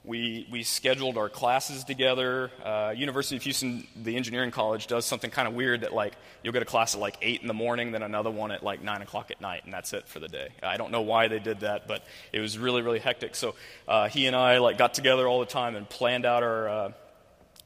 we, 0.05 0.47
we 0.51 0.63
scheduled 0.63 1.17
our 1.17 1.29
classes 1.29 1.85
together. 1.85 2.51
Uh, 2.63 2.93
University 2.95 3.37
of 3.37 3.43
Houston, 3.43 3.87
the 3.95 4.17
engineering 4.17 4.51
college, 4.51 4.87
does 4.87 5.05
something 5.05 5.31
kind 5.31 5.47
of 5.47 5.53
weird 5.53 5.81
that, 5.81 5.93
like, 5.93 6.13
you'll 6.43 6.51
get 6.51 6.61
a 6.61 6.65
class 6.65 6.93
at 6.93 6.99
like 6.99 7.17
8 7.21 7.41
in 7.41 7.47
the 7.47 7.53
morning, 7.53 7.93
then 7.93 8.03
another 8.03 8.29
one 8.29 8.51
at 8.51 8.63
like 8.63 8.83
9 8.83 9.01
o'clock 9.01 9.31
at 9.31 9.39
night, 9.39 9.63
and 9.63 9.73
that's 9.73 9.93
it 9.93 10.07
for 10.07 10.19
the 10.19 10.27
day. 10.27 10.49
I 10.61 10.75
don't 10.75 10.91
know 10.91 11.01
why 11.01 11.29
they 11.29 11.39
did 11.39 11.61
that, 11.61 11.87
but 11.87 12.03
it 12.33 12.41
was 12.41 12.57
really, 12.57 12.81
really 12.81 12.99
hectic. 12.99 13.35
So 13.35 13.55
uh, 13.87 14.09
he 14.09 14.27
and 14.27 14.35
I, 14.35 14.57
like, 14.57 14.77
got 14.77 14.93
together 14.93 15.25
all 15.25 15.39
the 15.39 15.45
time 15.45 15.77
and 15.77 15.87
planned 15.89 16.25
out 16.25 16.43
our, 16.43 16.67
uh, 16.67 16.91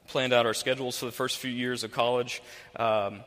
planned 0.08 0.32
out 0.32 0.44
our 0.44 0.54
schedules 0.54 0.98
for 0.98 1.06
the 1.06 1.12
first 1.12 1.38
few 1.38 1.50
years 1.50 1.84
of 1.84 1.92
college. 1.92 2.42
Um, 2.76 3.20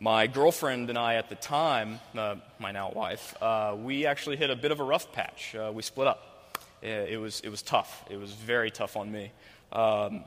my 0.00 0.26
girlfriend 0.28 0.90
and 0.90 0.98
I 0.98 1.14
at 1.14 1.28
the 1.28 1.34
time, 1.34 1.98
uh, 2.16 2.36
my 2.60 2.70
now 2.70 2.90
wife, 2.90 3.34
uh, 3.42 3.74
we 3.76 4.06
actually 4.06 4.36
hit 4.36 4.50
a 4.50 4.56
bit 4.56 4.70
of 4.70 4.80
a 4.80 4.84
rough 4.84 5.10
patch. 5.12 5.54
Uh, 5.54 5.72
we 5.74 5.82
split 5.82 6.06
up 6.06 6.28
it 6.82 7.20
was, 7.20 7.40
it 7.40 7.48
was 7.48 7.62
tough. 7.62 8.04
It 8.10 8.16
was 8.16 8.32
very 8.32 8.70
tough 8.70 8.96
on 8.96 9.10
me. 9.10 9.32
Um, 9.72 10.24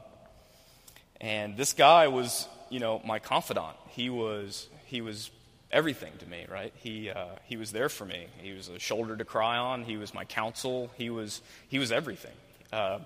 and 1.20 1.56
this 1.56 1.74
guy 1.74 2.08
was, 2.08 2.48
you 2.70 2.80
know, 2.80 3.02
my 3.06 3.20
confidant. 3.20 3.76
He 3.90 4.10
was, 4.10 4.68
he 4.86 5.02
was 5.02 5.30
everything 5.72 6.12
to 6.20 6.26
me, 6.26 6.46
right? 6.50 6.74
He, 6.78 7.10
uh, 7.10 7.26
he 7.46 7.58
was 7.58 7.72
there 7.72 7.90
for 7.90 8.06
me. 8.06 8.28
He 8.42 8.54
was 8.54 8.70
a 8.70 8.80
shoulder 8.80 9.16
to 9.16 9.26
cry 9.26 9.58
on. 9.58 9.84
He 9.84 9.98
was 9.98 10.14
my 10.14 10.26
counsel. 10.26 10.92
He 10.98 11.10
was, 11.10 11.42
he 11.70 11.80
was 11.80 11.92
everything. 11.92 12.36
Uh, 12.74 13.00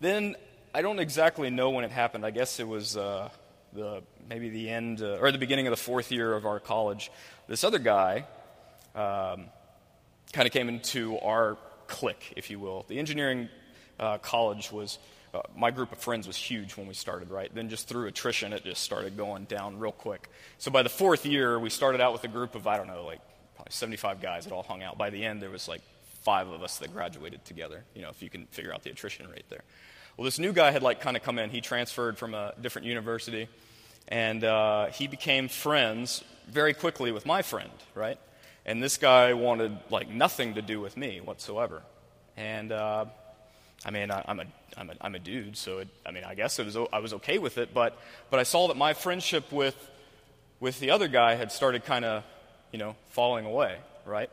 then 0.00 0.36
I 0.76 0.82
don't 0.82 0.98
exactly 0.98 1.48
know 1.48 1.70
when 1.70 1.86
it 1.86 1.90
happened. 1.90 2.26
I 2.26 2.30
guess 2.30 2.60
it 2.60 2.68
was 2.68 2.98
uh, 2.98 3.30
the, 3.72 4.02
maybe 4.28 4.50
the 4.50 4.68
end 4.68 5.00
uh, 5.00 5.16
or 5.22 5.32
the 5.32 5.38
beginning 5.38 5.66
of 5.66 5.70
the 5.70 5.78
fourth 5.78 6.12
year 6.12 6.34
of 6.34 6.44
our 6.44 6.60
college. 6.60 7.10
This 7.48 7.64
other 7.64 7.78
guy 7.78 8.26
um, 8.94 9.46
kind 10.34 10.46
of 10.46 10.52
came 10.52 10.68
into 10.68 11.18
our 11.20 11.56
clique, 11.86 12.34
if 12.36 12.50
you 12.50 12.60
will. 12.60 12.84
The 12.88 12.98
engineering 12.98 13.48
uh, 13.98 14.18
college 14.18 14.70
was, 14.70 14.98
uh, 15.32 15.40
my 15.56 15.70
group 15.70 15.92
of 15.92 15.98
friends 15.98 16.26
was 16.26 16.36
huge 16.36 16.76
when 16.76 16.86
we 16.86 16.92
started, 16.92 17.30
right? 17.30 17.50
Then 17.54 17.70
just 17.70 17.88
through 17.88 18.08
attrition, 18.08 18.52
it 18.52 18.62
just 18.62 18.82
started 18.82 19.16
going 19.16 19.44
down 19.44 19.78
real 19.78 19.92
quick. 19.92 20.28
So 20.58 20.70
by 20.70 20.82
the 20.82 20.90
fourth 20.90 21.24
year, 21.24 21.58
we 21.58 21.70
started 21.70 22.02
out 22.02 22.12
with 22.12 22.24
a 22.24 22.28
group 22.28 22.54
of, 22.54 22.66
I 22.66 22.76
don't 22.76 22.88
know, 22.88 23.06
like 23.06 23.20
probably 23.54 23.72
75 23.72 24.20
guys 24.20 24.44
that 24.44 24.52
all 24.52 24.62
hung 24.62 24.82
out. 24.82 24.98
By 24.98 25.08
the 25.08 25.24
end, 25.24 25.40
there 25.40 25.48
was 25.48 25.68
like 25.68 25.80
five 26.22 26.48
of 26.48 26.62
us 26.62 26.76
that 26.80 26.92
graduated 26.92 27.46
together, 27.46 27.82
you 27.94 28.02
know, 28.02 28.10
if 28.10 28.20
you 28.20 28.28
can 28.28 28.44
figure 28.48 28.74
out 28.74 28.82
the 28.82 28.90
attrition 28.90 29.26
rate 29.30 29.46
there. 29.48 29.62
Well, 30.16 30.24
this 30.24 30.38
new 30.38 30.54
guy 30.54 30.70
had 30.70 30.82
like 30.82 31.02
kind 31.02 31.14
of 31.16 31.22
come 31.22 31.38
in. 31.38 31.50
He 31.50 31.60
transferred 31.60 32.16
from 32.16 32.32
a 32.32 32.54
different 32.58 32.86
university, 32.86 33.48
and 34.08 34.42
uh, 34.44 34.86
he 34.86 35.08
became 35.08 35.48
friends 35.48 36.24
very 36.48 36.72
quickly 36.72 37.12
with 37.12 37.26
my 37.26 37.42
friend, 37.42 37.70
right? 37.94 38.18
And 38.64 38.82
this 38.82 38.96
guy 38.96 39.34
wanted 39.34 39.76
like 39.90 40.08
nothing 40.08 40.54
to 40.54 40.62
do 40.62 40.80
with 40.80 40.96
me 40.96 41.20
whatsoever. 41.20 41.82
And 42.34 42.72
uh, 42.72 43.04
I 43.84 43.90
mean, 43.90 44.10
I, 44.10 44.24
am 44.26 44.40
a, 44.40 44.44
I'm, 44.78 44.90
a, 44.90 44.94
I'm 45.02 45.14
a 45.14 45.18
dude, 45.18 45.56
so 45.56 45.78
it, 45.78 45.88
I 46.06 46.12
mean, 46.12 46.24
I 46.24 46.34
guess 46.34 46.58
it 46.58 46.64
was, 46.64 46.78
I 46.92 46.98
was 46.98 47.12
okay 47.14 47.36
with 47.36 47.58
it. 47.58 47.74
But, 47.74 47.98
but 48.30 48.40
I 48.40 48.42
saw 48.42 48.68
that 48.68 48.76
my 48.78 48.94
friendship 48.94 49.52
with, 49.52 49.76
with 50.60 50.80
the 50.80 50.92
other 50.92 51.08
guy 51.08 51.34
had 51.34 51.52
started 51.52 51.84
kind 51.84 52.06
of, 52.06 52.24
you 52.72 52.78
know, 52.78 52.96
falling 53.10 53.44
away, 53.44 53.76
right? 54.06 54.30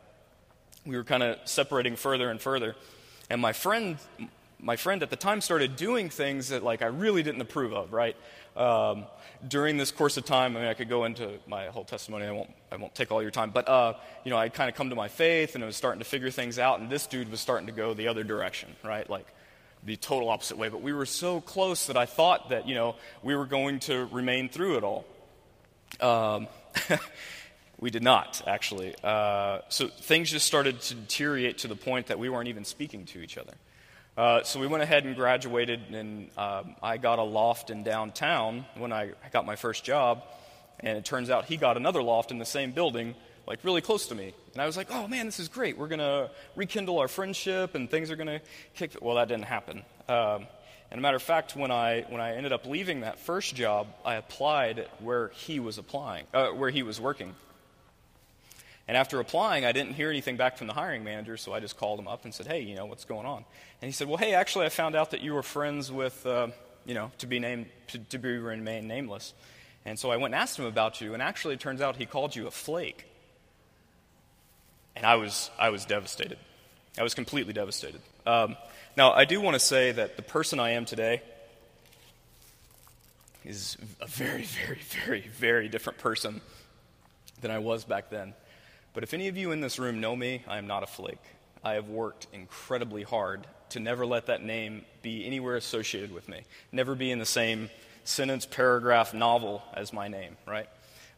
We 0.86 0.96
were 0.96 1.04
kind 1.04 1.24
of 1.24 1.40
separating 1.44 1.98
further 1.98 2.30
and 2.30 2.40
further. 2.40 2.76
And 3.30 3.42
my 3.42 3.52
friend, 3.52 3.98
my 4.64 4.78
friend 4.78 5.04
at 5.04 5.10
the 5.10 5.16
time 5.16 5.42
started 5.42 5.76
doing 5.76 6.10
things 6.10 6.50
that 6.50 6.64
like 6.64 6.82
I 6.82 6.88
really 6.88 7.22
didn't 7.22 7.42
approve 7.42 7.74
of, 7.74 7.92
right? 7.92 8.16
Um, 8.56 9.06
during 9.46 9.78
this 9.78 9.92
course 9.92 10.16
of 10.16 10.26
time, 10.26 10.56
I 10.56 10.62
mean, 10.62 10.70
I 10.70 10.74
could 10.74 10.88
go 10.88 11.04
into 11.04 11.38
my 11.48 11.68
whole 11.68 11.84
testimony. 11.84 12.26
I 12.26 12.32
won't, 12.32 12.50
I 12.72 12.78
won't 12.78 12.96
take 12.96 13.12
all 13.12 13.22
your 13.22 13.32
time. 13.32 13.52
But, 13.52 13.68
uh, 13.68 13.94
you 14.24 14.32
know, 14.32 14.38
I'd 14.38 14.54
kind 14.54 14.70
of 14.70 14.76
come 14.76 14.90
to 14.90 14.96
my 14.96 15.10
faith 15.10 15.56
and 15.56 15.64
I 15.64 15.68
was 15.68 15.76
starting 15.76 16.00
to 16.00 16.06
figure 16.06 16.32
things 16.32 16.60
out. 16.60 16.80
And 16.80 16.90
this 16.90 17.08
dude 17.08 17.30
was 17.30 17.42
starting 17.42 17.68
to 17.68 17.74
go 17.74 17.94
the 17.94 18.08
other 18.08 18.24
direction, 18.24 18.70
right? 18.84 19.10
Like 19.10 19.28
the 19.84 19.98
total 19.98 20.30
opposite 20.30 20.58
way. 20.58 20.70
But 20.70 20.82
we 20.82 20.94
were 20.94 21.06
so 21.06 21.42
close 21.42 21.88
that 21.88 21.98
I 21.98 22.06
thought 22.06 22.50
that, 22.50 22.68
you 22.68 22.76
know, 22.76 22.96
we 23.22 23.36
were 23.36 23.46
going 23.46 23.80
to 23.82 24.08
remain 24.12 24.48
through 24.48 24.78
it 24.78 24.84
all. 24.84 25.06
Um, 26.00 26.48
we 27.80 27.90
did 27.90 28.04
not, 28.04 28.42
actually. 28.48 28.96
Uh, 29.04 29.60
so 29.68 29.88
things 29.88 30.32
just 30.32 30.48
started 30.48 30.80
to 30.82 30.96
deteriorate 30.96 31.58
to 31.60 31.68
the 31.68 31.76
point 31.76 32.08
that 32.08 32.18
we 32.18 32.30
weren't 32.30 32.48
even 32.48 32.64
speaking 32.64 33.06
to 33.08 33.22
each 33.22 33.38
other. 33.38 33.54
Uh, 34.16 34.44
so 34.44 34.60
we 34.60 34.68
went 34.68 34.84
ahead 34.84 35.06
and 35.06 35.16
graduated, 35.16 35.80
and 35.92 36.30
um, 36.38 36.76
I 36.84 36.98
got 36.98 37.18
a 37.18 37.24
loft 37.24 37.72
in 37.72 37.84
downtown 37.84 38.66
when 38.78 38.94
I 38.94 39.12
got 39.32 39.46
my 39.46 39.56
first 39.56 39.84
job. 39.84 40.24
And 40.80 40.98
it 40.98 41.06
turns 41.06 41.30
out 41.30 41.46
he 41.46 41.58
got 41.58 41.78
another 41.78 42.04
loft 42.04 42.32
in 42.32 42.38
the 42.38 42.46
same 42.46 42.72
building, 42.72 43.16
like 43.48 43.64
really 43.64 43.82
close 43.82 44.08
to 44.08 44.16
me. 44.16 44.34
And 44.54 44.62
I 44.62 44.66
was 44.66 44.78
like, 44.78 44.88
oh 44.92 45.08
man, 45.08 45.26
this 45.26 45.40
is 45.40 45.48
great. 45.48 45.78
We're 45.78 45.88
going 45.88 46.00
to 46.00 46.30
rekindle 46.56 47.00
our 47.00 47.08
friendship, 47.08 47.74
and 47.74 47.90
things 47.90 48.12
are 48.12 48.16
going 48.16 48.28
to 48.28 48.42
kick. 48.76 48.98
Well, 49.02 49.16
that 49.16 49.30
didn't 49.30 49.46
happen. 49.46 49.84
Um, 50.08 50.48
and 50.92 51.00
a 51.00 51.02
matter 51.02 51.18
of 51.18 51.24
fact, 51.24 51.56
when 51.56 51.72
I, 51.72 52.06
when 52.10 52.22
I 52.22 52.36
ended 52.36 52.54
up 52.54 52.68
leaving 52.68 53.02
that 53.02 53.18
first 53.18 53.56
job, 53.56 53.88
I 54.06 54.16
applied 54.16 54.88
where 55.00 55.30
he 55.30 55.60
was 55.60 55.80
applying, 55.80 56.26
uh, 56.36 56.50
where 56.50 56.70
he 56.70 56.84
was 56.84 57.02
working. 57.02 57.34
And 58.88 58.98
after 58.98 59.20
applying, 59.20 59.64
I 59.64 59.72
didn't 59.72 59.94
hear 59.94 60.10
anything 60.10 60.36
back 60.36 60.58
from 60.58 60.68
the 60.68 60.74
hiring 60.74 61.04
manager, 61.04 61.38
so 61.38 61.54
I 61.54 61.62
just 61.62 61.78
called 61.78 62.00
him 62.00 62.08
up 62.08 62.26
and 62.26 62.34
said, 62.34 62.48
hey, 62.48 62.62
you 62.62 62.76
know, 62.76 62.86
what's 62.86 63.06
going 63.06 63.26
on? 63.26 63.46
And 63.82 63.88
he 63.88 63.92
said, 63.94 64.10
well, 64.10 64.18
hey, 64.18 64.34
actually, 64.34 64.66
I 64.66 64.70
found 64.70 64.96
out 64.96 65.12
that 65.12 65.22
you 65.22 65.34
were 65.34 65.44
friends 65.44 65.90
with, 65.90 66.26
uh, 66.26 66.48
you 66.86 66.94
know, 66.94 67.12
to 67.20 67.28
be 67.28 67.40
named, 67.40 67.68
to, 67.88 68.00
to 68.00 68.18
be 68.18 68.38
remain 68.38 68.88
nameless. 68.88 69.34
And 69.86 69.98
so 69.98 70.12
I 70.12 70.18
went 70.18 70.34
and 70.34 70.42
asked 70.42 70.60
him 70.60 70.66
about 70.66 71.00
you, 71.00 71.14
and 71.14 71.24
actually, 71.24 71.54
it 71.54 71.62
turns 71.62 71.82
out 71.82 71.96
he 71.96 72.06
called 72.06 72.36
you 72.36 72.48
a 72.48 72.52
flake. 72.52 73.06
And 74.96 75.06
I 75.06 75.16
was, 75.16 75.50
I 75.58 75.70
was 75.70 75.86
devastated. 75.86 76.38
I 76.98 77.04
was 77.04 77.14
completely 77.14 77.54
devastated. 77.54 78.02
Um, 78.26 78.58
now, 78.96 79.14
I 79.14 79.26
do 79.26 79.40
want 79.42 79.56
to 79.56 79.60
say 79.60 79.94
that 79.94 80.18
the 80.18 80.22
person 80.22 80.60
I 80.60 80.72
am 80.72 80.86
today 80.86 81.22
is 83.46 83.78
a 84.00 84.08
very, 84.08 84.44
very, 84.44 84.80
very, 85.06 85.22
very 85.22 85.68
different 85.70 86.00
person 86.00 86.42
than 87.42 87.50
I 87.50 87.60
was 87.60 87.84
back 87.86 88.10
then. 88.10 88.34
But 88.94 89.04
if 89.04 89.14
any 89.14 89.28
of 89.28 89.38
you 89.38 89.52
in 89.52 89.62
this 89.62 89.80
room 89.80 90.00
know 90.00 90.16
me, 90.16 90.44
I 90.48 90.58
am 90.58 90.68
not 90.68 90.84
a 90.84 90.88
flake. 90.88 91.22
I 91.64 91.74
have 91.74 91.90
worked 91.90 92.28
incredibly 92.34 93.04
hard 93.04 93.48
to 93.70 93.80
never 93.80 94.06
let 94.06 94.28
that 94.28 94.44
name 94.44 94.86
be 95.02 95.26
anywhere 95.26 95.56
associated 95.56 96.14
with 96.14 96.30
me, 96.30 96.42
never 96.72 96.94
be 96.94 97.10
in 97.10 97.20
the 97.20 97.26
same 97.26 97.70
sentence, 98.04 98.46
paragraph, 98.46 99.14
novel 99.14 99.64
as 99.74 99.94
my 99.94 100.08
name, 100.08 100.38
right? 100.46 100.68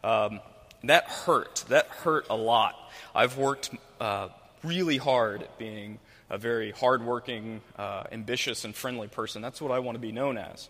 Um, 0.03 0.39
that 0.83 1.05
hurt. 1.05 1.65
That 1.69 1.87
hurt 1.87 2.27
a 2.29 2.35
lot. 2.35 2.75
I've 3.13 3.37
worked 3.37 3.71
uh, 3.99 4.29
really 4.63 4.97
hard 4.97 5.43
at 5.43 5.57
being 5.57 5.99
a 6.29 6.37
very 6.37 6.71
hardworking, 6.71 7.61
uh, 7.77 8.03
ambitious, 8.11 8.65
and 8.65 8.73
friendly 8.73 9.07
person. 9.07 9.41
That's 9.41 9.61
what 9.61 9.71
I 9.71 9.79
want 9.79 9.95
to 9.95 9.99
be 9.99 10.11
known 10.11 10.37
as. 10.37 10.69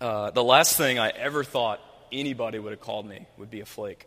Uh, 0.00 0.30
the 0.30 0.44
last 0.44 0.76
thing 0.76 0.98
I 0.98 1.10
ever 1.10 1.44
thought 1.44 1.80
anybody 2.12 2.58
would 2.58 2.72
have 2.72 2.80
called 2.80 3.06
me 3.06 3.26
would 3.38 3.50
be 3.50 3.60
a 3.60 3.66
flake. 3.66 4.06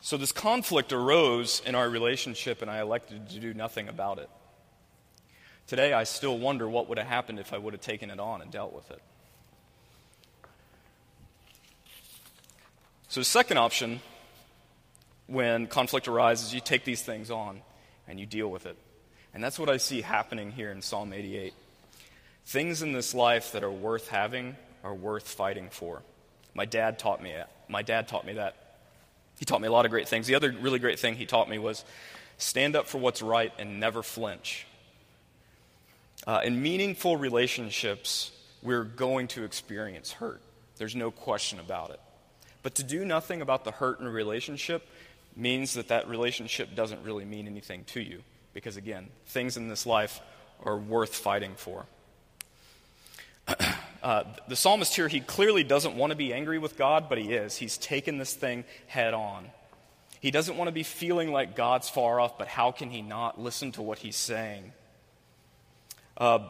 So 0.00 0.16
this 0.16 0.32
conflict 0.32 0.92
arose 0.92 1.60
in 1.66 1.74
our 1.74 1.88
relationship, 1.88 2.62
and 2.62 2.70
I 2.70 2.80
elected 2.80 3.28
to 3.30 3.38
do 3.38 3.52
nothing 3.52 3.88
about 3.88 4.18
it. 4.18 4.30
Today, 5.66 5.92
I 5.92 6.04
still 6.04 6.38
wonder 6.38 6.68
what 6.68 6.88
would 6.88 6.98
have 6.98 7.06
happened 7.06 7.38
if 7.38 7.52
I 7.52 7.58
would 7.58 7.74
have 7.74 7.82
taken 7.82 8.10
it 8.10 8.18
on 8.18 8.40
and 8.40 8.50
dealt 8.50 8.72
with 8.72 8.90
it. 8.90 9.00
So, 13.08 13.20
the 13.20 13.24
second 13.24 13.58
option 13.58 14.00
when 15.26 15.66
conflict 15.66 16.08
arises, 16.08 16.52
you 16.52 16.60
take 16.60 16.84
these 16.84 17.02
things 17.02 17.30
on 17.30 17.60
and 18.08 18.18
you 18.18 18.26
deal 18.26 18.48
with 18.48 18.66
it. 18.66 18.76
And 19.32 19.44
that's 19.44 19.58
what 19.58 19.68
I 19.68 19.76
see 19.76 20.00
happening 20.00 20.50
here 20.50 20.72
in 20.72 20.82
Psalm 20.82 21.12
88. 21.12 21.54
Things 22.46 22.82
in 22.82 22.92
this 22.92 23.14
life 23.14 23.52
that 23.52 23.62
are 23.62 23.70
worth 23.70 24.08
having 24.08 24.56
are 24.82 24.94
worth 24.94 25.28
fighting 25.28 25.68
for. 25.70 26.02
My 26.54 26.64
dad 26.64 26.98
taught 26.98 27.22
me 27.22 27.32
that. 27.32 27.50
My 27.68 27.82
dad 27.82 28.08
taught 28.08 28.26
me 28.26 28.32
that. 28.32 28.56
He 29.40 29.46
taught 29.46 29.62
me 29.62 29.68
a 29.68 29.72
lot 29.72 29.86
of 29.86 29.90
great 29.90 30.06
things. 30.06 30.26
The 30.26 30.34
other 30.34 30.52
really 30.52 30.78
great 30.78 30.98
thing 30.98 31.16
he 31.16 31.24
taught 31.24 31.48
me 31.48 31.58
was 31.58 31.82
stand 32.36 32.76
up 32.76 32.86
for 32.86 32.98
what's 32.98 33.22
right 33.22 33.52
and 33.58 33.80
never 33.80 34.02
flinch. 34.02 34.66
Uh, 36.26 36.42
in 36.44 36.62
meaningful 36.62 37.16
relationships, 37.16 38.32
we're 38.62 38.84
going 38.84 39.28
to 39.28 39.44
experience 39.44 40.12
hurt. 40.12 40.42
There's 40.76 40.94
no 40.94 41.10
question 41.10 41.58
about 41.58 41.90
it. 41.90 42.00
But 42.62 42.74
to 42.74 42.82
do 42.82 43.06
nothing 43.06 43.40
about 43.40 43.64
the 43.64 43.70
hurt 43.70 43.98
in 43.98 44.06
a 44.06 44.10
relationship 44.10 44.86
means 45.34 45.72
that 45.72 45.88
that 45.88 46.06
relationship 46.06 46.74
doesn't 46.74 47.02
really 47.02 47.24
mean 47.24 47.46
anything 47.46 47.84
to 47.84 48.00
you. 48.00 48.22
Because 48.52 48.76
again, 48.76 49.08
things 49.28 49.56
in 49.56 49.68
this 49.68 49.86
life 49.86 50.20
are 50.62 50.76
worth 50.76 51.14
fighting 51.14 51.54
for. 51.56 51.86
Uh, 54.02 54.24
the 54.48 54.56
psalmist 54.56 54.96
here, 54.96 55.08
he 55.08 55.20
clearly 55.20 55.62
doesn't 55.62 55.94
want 55.94 56.10
to 56.10 56.16
be 56.16 56.32
angry 56.32 56.58
with 56.58 56.76
God, 56.76 57.08
but 57.08 57.18
he 57.18 57.32
is. 57.32 57.56
He's 57.56 57.76
taken 57.76 58.18
this 58.18 58.32
thing 58.32 58.64
head 58.86 59.12
on. 59.14 59.46
He 60.20 60.30
doesn't 60.30 60.56
want 60.56 60.68
to 60.68 60.72
be 60.72 60.82
feeling 60.82 61.32
like 61.32 61.56
God's 61.56 61.88
far 61.88 62.20
off, 62.20 62.38
but 62.38 62.48
how 62.48 62.72
can 62.72 62.90
he 62.90 63.02
not 63.02 63.40
listen 63.40 63.72
to 63.72 63.82
what 63.82 63.98
he's 63.98 64.16
saying? 64.16 64.72
Uh, 66.16 66.40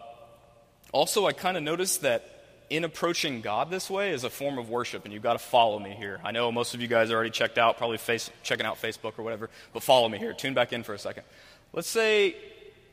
also, 0.92 1.26
I 1.26 1.32
kind 1.32 1.56
of 1.56 1.62
noticed 1.62 2.02
that 2.02 2.40
in 2.68 2.84
approaching 2.84 3.40
God 3.40 3.70
this 3.70 3.90
way 3.90 4.10
is 4.10 4.24
a 4.24 4.30
form 4.30 4.58
of 4.58 4.68
worship, 4.70 5.04
and 5.04 5.12
you've 5.12 5.22
got 5.22 5.34
to 5.34 5.38
follow 5.40 5.78
me 5.78 5.90
here. 5.90 6.20
I 6.24 6.30
know 6.30 6.50
most 6.50 6.74
of 6.74 6.80
you 6.80 6.86
guys 6.88 7.10
are 7.10 7.14
already 7.14 7.30
checked 7.30 7.58
out, 7.58 7.78
probably 7.78 7.98
face, 7.98 8.30
checking 8.42 8.66
out 8.66 8.80
Facebook 8.80 9.18
or 9.18 9.22
whatever, 9.22 9.50
but 9.72 9.82
follow 9.82 10.08
me 10.08 10.18
here. 10.18 10.32
Tune 10.32 10.54
back 10.54 10.72
in 10.72 10.84
for 10.84 10.94
a 10.94 10.98
second. 10.98 11.24
Let's 11.72 11.88
say 11.88 12.36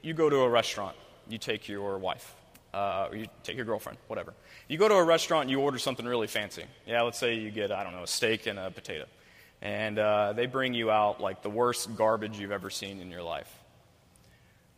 you 0.02 0.14
go 0.14 0.30
to 0.30 0.38
a 0.38 0.50
restaurant, 0.50 0.96
you 1.30 1.38
take 1.38 1.68
your 1.68 1.98
wife, 1.98 2.36
uh, 2.78 3.08
or 3.10 3.16
you 3.16 3.26
take 3.44 3.56
your 3.56 3.66
girlfriend, 3.66 3.98
whatever. 4.08 4.34
You 4.68 4.78
go 4.78 4.88
to 4.88 4.94
a 4.94 5.04
restaurant 5.04 5.44
and 5.44 5.52
you 5.52 5.60
order 5.60 5.80
something 5.80 6.06
really 6.06 6.28
fancy. 6.28 6.64
Yeah, 6.86 7.02
let's 7.02 7.18
say 7.18 7.36
you 7.36 7.50
get, 7.50 7.72
I 7.72 7.84
don't 7.84 7.94
know, 7.94 8.04
a 8.04 8.08
steak 8.08 8.46
and 8.46 8.60
a 8.60 8.70
potato. 8.70 9.06
And 9.64 9.98
uh, 9.98 10.34
they 10.34 10.46
bring 10.46 10.76
you 10.76 10.92
out 10.92 11.20
like 11.20 11.42
the 11.42 11.50
worst 11.50 11.96
garbage 11.96 12.40
you've 12.40 12.52
ever 12.52 12.70
seen 12.70 13.00
in 13.02 13.10
your 13.10 13.24
life. 13.24 13.52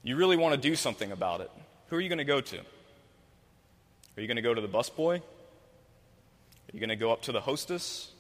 You 0.02 0.16
really 0.16 0.38
want 0.38 0.56
to 0.56 0.62
do 0.62 0.78
something 0.78 1.12
about 1.12 1.42
it. 1.42 1.52
Who 1.88 1.98
are 1.98 2.00
you 2.00 2.08
going 2.08 2.20
to 2.20 2.24
go 2.24 2.40
to? 2.40 2.58
Are 2.58 4.22
you 4.22 4.28
going 4.28 4.38
to 4.38 4.42
go 4.42 4.54
to 4.54 4.62
the 4.62 4.70
busboy? 4.70 5.18
Are 5.18 6.72
you 6.72 6.80
going 6.80 6.90
to 6.90 6.96
go 6.96 7.12
up 7.12 7.24
to 7.24 7.34
the 7.34 7.42
hostess? 7.42 8.12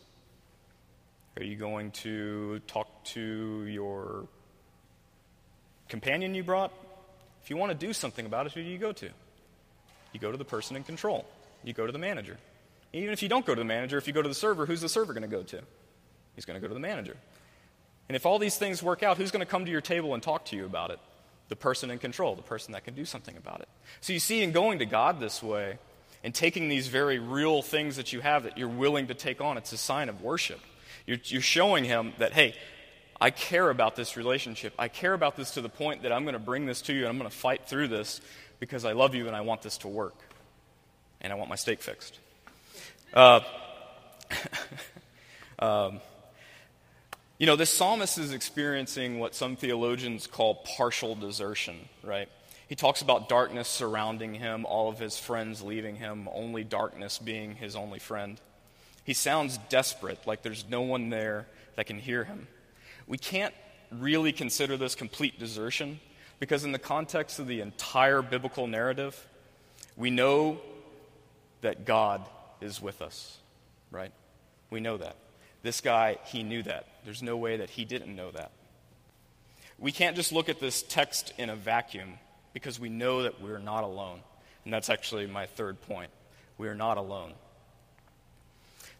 Are 1.37 1.43
you 1.43 1.55
going 1.55 1.91
to 1.91 2.59
talk 2.67 3.05
to 3.05 3.63
your 3.65 4.27
companion 5.87 6.35
you 6.35 6.43
brought? 6.43 6.73
If 7.41 7.49
you 7.49 7.55
want 7.55 7.71
to 7.71 7.87
do 7.87 7.93
something 7.93 8.25
about 8.25 8.45
it, 8.45 8.51
who 8.51 8.61
do 8.61 8.67
you 8.67 8.77
go 8.77 8.91
to? 8.91 9.09
You 10.13 10.19
go 10.19 10.31
to 10.31 10.37
the 10.37 10.45
person 10.45 10.75
in 10.75 10.83
control. 10.83 11.25
You 11.63 11.73
go 11.73 11.85
to 11.85 11.91
the 11.91 11.99
manager. 11.99 12.37
Even 12.93 13.11
if 13.11 13.21
you 13.21 13.29
don't 13.29 13.45
go 13.45 13.53
to 13.53 13.59
the 13.59 13.65
manager, 13.65 13.97
if 13.97 14.07
you 14.07 14.13
go 14.13 14.21
to 14.21 14.29
the 14.29 14.35
server, 14.35 14.65
who's 14.65 14.81
the 14.81 14.89
server 14.89 15.13
going 15.13 15.29
to 15.29 15.35
go 15.35 15.43
to? 15.43 15.61
He's 16.35 16.45
going 16.45 16.59
to 16.59 16.61
go 16.61 16.67
to 16.67 16.73
the 16.73 16.79
manager. 16.79 17.17
And 18.07 18.15
if 18.15 18.25
all 18.25 18.39
these 18.39 18.57
things 18.57 18.81
work 18.81 19.03
out, 19.03 19.17
who's 19.17 19.29
going 19.29 19.45
to 19.45 19.49
come 19.49 19.65
to 19.65 19.71
your 19.71 19.81
table 19.81 20.13
and 20.15 20.23
talk 20.23 20.45
to 20.45 20.55
you 20.55 20.65
about 20.65 20.89
it? 20.89 20.99
The 21.49 21.55
person 21.55 21.91
in 21.91 21.99
control, 21.99 22.35
the 22.35 22.41
person 22.41 22.73
that 22.73 22.83
can 22.83 22.95
do 22.95 23.05
something 23.05 23.37
about 23.37 23.61
it. 23.61 23.69
So 24.01 24.13
you 24.13 24.19
see, 24.19 24.41
in 24.41 24.51
going 24.51 24.79
to 24.79 24.85
God 24.85 25.19
this 25.19 25.43
way 25.43 25.77
and 26.23 26.33
taking 26.33 26.69
these 26.69 26.87
very 26.87 27.19
real 27.19 27.61
things 27.61 27.97
that 27.97 28.11
you 28.11 28.21
have 28.21 28.43
that 28.43 28.57
you're 28.57 28.67
willing 28.67 29.07
to 29.07 29.13
take 29.13 29.41
on, 29.41 29.57
it's 29.57 29.71
a 29.71 29.77
sign 29.77 30.09
of 30.09 30.21
worship. 30.21 30.59
You're, 31.05 31.19
you're 31.25 31.41
showing 31.41 31.83
Him 31.83 32.13
that, 32.17 32.33
hey, 32.33 32.55
I 33.21 33.31
care 33.31 33.69
about 33.69 33.95
this 33.95 34.15
relationship. 34.15 34.73
I 34.79 34.87
care 34.87 35.13
about 35.13 35.35
this 35.35 35.51
to 35.51 35.61
the 35.61 35.69
point 35.69 36.03
that 36.03 36.11
I'm 36.11 36.23
going 36.23 36.33
to 36.33 36.39
bring 36.39 36.65
this 36.65 36.81
to 36.83 36.93
you 36.93 36.99
and 36.99 37.09
I'm 37.09 37.17
going 37.17 37.29
to 37.29 37.35
fight 37.35 37.67
through 37.67 37.89
this 37.89 38.21
because 38.59 38.85
I 38.85 38.93
love 38.93 39.15
you 39.15 39.27
and 39.27 39.35
I 39.35 39.41
want 39.41 39.61
this 39.61 39.77
to 39.79 39.87
work 39.87 40.15
and 41.21 41.31
I 41.31 41.35
want 41.35 41.49
my 41.49 41.55
steak 41.55 41.81
fixed. 41.81 42.19
Uh, 43.13 43.41
um, 45.59 46.01
you 47.37 47.45
know, 47.45 47.55
this 47.55 47.69
psalmist 47.69 48.17
is 48.17 48.33
experiencing 48.33 49.19
what 49.19 49.33
some 49.33 49.55
theologians 49.55 50.27
call 50.27 50.55
partial 50.77 51.15
desertion, 51.15 51.77
right? 52.03 52.27
He 52.67 52.75
talks 52.75 53.01
about 53.01 53.29
darkness 53.29 53.67
surrounding 53.67 54.35
him, 54.35 54.65
all 54.65 54.89
of 54.89 54.99
his 54.99 55.17
friends 55.17 55.61
leaving 55.61 55.95
him, 55.95 56.27
only 56.33 56.63
darkness 56.63 57.17
being 57.17 57.55
his 57.55 57.75
only 57.75 57.99
friend. 57.99 58.39
He 59.03 59.13
sounds 59.13 59.57
desperate, 59.69 60.27
like 60.27 60.43
there's 60.43 60.65
no 60.69 60.81
one 60.81 61.09
there 61.09 61.47
that 61.75 61.87
can 61.87 61.97
hear 61.97 62.25
him. 62.25 62.47
We 63.07 63.17
can't 63.17 63.55
really 63.91 64.31
consider 64.33 64.77
this 64.77 64.93
complete 64.93 65.39
desertion 65.39 65.99
because, 66.39 66.63
in 66.63 66.71
the 66.71 66.79
context 66.79 67.39
of 67.39 67.47
the 67.47 67.61
entire 67.61 68.21
biblical 68.21 68.67
narrative, 68.67 69.27
we 69.97 70.09
know 70.09 70.59
that 71.61 71.85
God 71.85 72.25
is 72.61 72.81
with 72.81 73.01
us, 73.01 73.37
right? 73.91 74.11
We 74.69 74.79
know 74.79 74.97
that. 74.97 75.15
This 75.61 75.81
guy, 75.81 76.17
he 76.25 76.43
knew 76.43 76.63
that. 76.63 76.87
There's 77.03 77.21
no 77.21 77.35
way 77.35 77.57
that 77.57 77.69
he 77.69 77.83
didn't 77.85 78.15
know 78.15 78.31
that. 78.31 78.51
We 79.77 79.91
can't 79.91 80.15
just 80.15 80.31
look 80.31 80.49
at 80.49 80.59
this 80.59 80.83
text 80.83 81.33
in 81.37 81.49
a 81.49 81.55
vacuum 81.55 82.13
because 82.53 82.79
we 82.79 82.89
know 82.89 83.23
that 83.23 83.41
we're 83.41 83.59
not 83.59 83.83
alone. 83.83 84.19
And 84.63 84.73
that's 84.73 84.89
actually 84.89 85.27
my 85.27 85.45
third 85.45 85.81
point. 85.81 86.11
We 86.57 86.67
are 86.67 86.75
not 86.75 86.97
alone. 86.97 87.33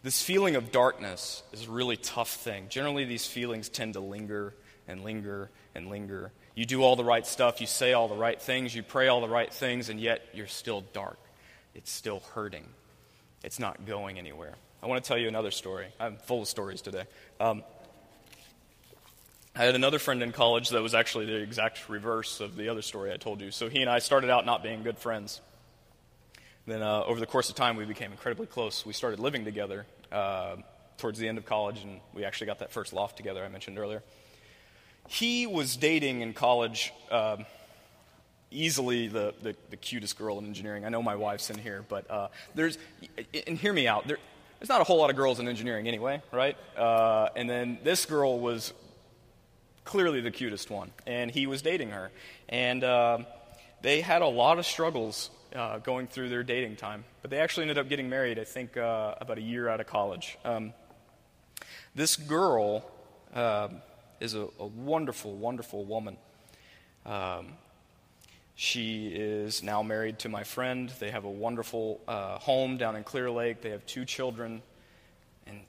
This 0.02 0.22
feeling 0.22 0.56
of 0.56 0.72
darkness 0.72 1.44
is 1.52 1.68
a 1.68 1.72
really 1.72 1.98
tough 1.98 2.32
thing. 2.32 2.68
Generally, 2.70 3.06
these 3.06 3.26
feelings 3.26 3.68
tend 3.68 3.94
to 3.94 4.00
linger 4.00 4.54
and 4.88 5.04
linger 5.04 5.50
and 5.76 5.90
linger. 5.90 6.32
You 6.60 6.66
do 6.66 6.84
all 6.84 6.98
the 6.98 7.06
right 7.06 7.26
stuff, 7.26 7.62
you 7.62 7.68
say 7.68 7.94
all 7.94 8.10
the 8.10 8.18
right 8.18 8.42
things, 8.42 8.76
you 8.76 8.84
pray 8.84 9.08
all 9.08 9.22
the 9.22 9.30
right 9.30 9.52
things, 9.52 9.88
and 9.88 9.98
yet 9.98 10.22
you're 10.34 10.46
still 10.46 10.82
dark 10.92 11.18
it's 11.74 11.90
still 11.90 12.22
hurting. 12.34 12.66
It's 13.46 13.60
not 13.60 13.86
going 13.86 14.20
anywhere. 14.20 14.54
I 14.84 14.88
want 14.88 15.02
to 15.02 15.08
tell 15.08 15.18
you 15.18 15.30
another 15.30 15.52
story. 15.52 15.88
I'm 15.98 16.18
full 16.18 16.42
of 16.42 16.50
stories 16.50 16.82
today. 16.82 17.04
Um, 17.40 17.64
I 19.56 19.64
had 19.64 19.76
another 19.76 20.00
friend 20.00 20.22
in 20.22 20.34
college 20.34 20.72
that 20.72 20.82
was 20.82 20.94
actually 20.94 21.28
the 21.28 21.38
exact 21.38 21.88
reverse 21.88 22.42
of 22.42 22.58
the 22.58 22.68
other 22.68 22.82
story 22.82 23.14
I 23.14 23.16
told 23.16 23.40
you. 23.40 23.52
So 23.52 23.70
he 23.70 23.80
and 23.80 23.90
I 23.90 24.00
started 24.00 24.30
out 24.30 24.46
not 24.46 24.62
being 24.62 24.84
good 24.84 24.98
friends. 24.98 25.40
Then, 26.68 26.82
uh, 26.82 27.04
over 27.06 27.22
the 27.22 27.26
course 27.26 27.50
of 27.50 27.56
time, 27.56 27.78
we 27.78 27.86
became 27.86 28.12
incredibly 28.12 28.48
close. 28.48 28.86
We 28.86 28.92
started 28.92 29.22
living 29.22 29.46
together 29.46 29.86
uh, 30.12 30.58
towards 30.98 31.20
the 31.20 31.30
end 31.30 31.38
of 31.38 31.46
college, 31.46 31.82
and 31.82 32.02
we 32.14 32.26
actually 32.26 32.48
got 32.48 32.60
that 32.60 32.74
first 32.74 32.92
loft 32.92 33.16
together 33.16 33.46
I 33.46 33.48
mentioned 33.48 33.80
earlier. 33.80 34.04
He 35.10 35.48
was 35.48 35.76
dating 35.76 36.22
in 36.22 36.34
college. 36.34 36.94
Uh, 37.10 37.38
easily 38.52 39.08
the, 39.08 39.34
the, 39.42 39.56
the, 39.70 39.78
cutest 39.78 40.18
girl 40.18 40.40
in 40.40 40.46
engineering. 40.46 40.86
I 40.86 40.90
know 40.90 41.04
my 41.04 41.16
wife's 41.16 41.50
in 41.50 41.58
here, 41.60 41.84
but 41.88 42.10
uh, 42.10 42.28
there's, 42.56 42.80
and 43.48 43.58
hear 43.58 43.72
me 43.74 43.88
out, 43.88 44.08
there, 44.08 44.18
there's 44.60 44.70
not 44.70 44.82
a 44.82 44.84
whole 44.84 44.98
lot 44.98 45.10
of 45.10 45.16
girls 45.16 45.40
in 45.40 45.48
engineering 45.48 45.88
anyway, 45.88 46.22
right? 46.32 46.58
Uh, 46.78 47.30
and 47.36 47.50
then 47.50 47.78
this 47.84 48.06
girl 48.08 48.40
was 48.40 48.74
clearly 49.84 50.22
the 50.22 50.32
cutest 50.32 50.70
one, 50.70 50.92
and 51.06 51.32
he 51.32 51.48
was 51.48 51.62
dating 51.62 51.92
her. 51.92 52.12
And 52.48 52.84
uh, 52.84 53.20
they 53.82 54.02
had 54.02 54.22
a 54.22 54.28
lot 54.28 54.60
of 54.60 54.66
struggles 54.66 55.30
uh, 55.56 55.80
going 55.80 56.08
through 56.08 56.30
their 56.30 56.44
dating 56.44 56.76
time, 56.76 57.06
but 57.22 57.32
they 57.32 57.40
actually 57.40 57.64
ended 57.64 57.78
up 57.78 57.90
getting 57.90 58.10
married, 58.10 58.40
I 58.40 58.44
think, 58.44 58.78
uh, 58.78 59.16
about 59.20 59.38
a 59.38 59.42
year 59.42 59.70
out 59.70 59.80
of 59.80 59.88
college. 59.88 60.38
Um, 60.44 60.74
this 61.96 62.16
girl 62.16 62.84
um, 63.34 63.82
is 64.20 64.34
a, 64.34 64.48
a, 64.60 64.66
wonderful, 64.66 65.36
wonderful 65.36 65.86
woman. 65.86 66.18
Um, 67.06 67.54
she 68.56 69.08
is 69.08 69.64
now 69.64 69.82
married 69.82 70.20
to 70.20 70.30
my 70.30 70.44
friend. 70.44 70.92
They 71.00 71.12
have 71.12 71.24
a 71.24 71.30
wonderful 71.30 72.02
uh, 72.08 72.40
home 72.40 72.78
down 72.78 72.96
in 72.96 73.04
Clear 73.04 73.32
Lake. 73.32 73.62
They 73.62 73.70
have 73.70 73.86
two 73.86 74.04
children. 74.04 74.62
And 75.48 75.62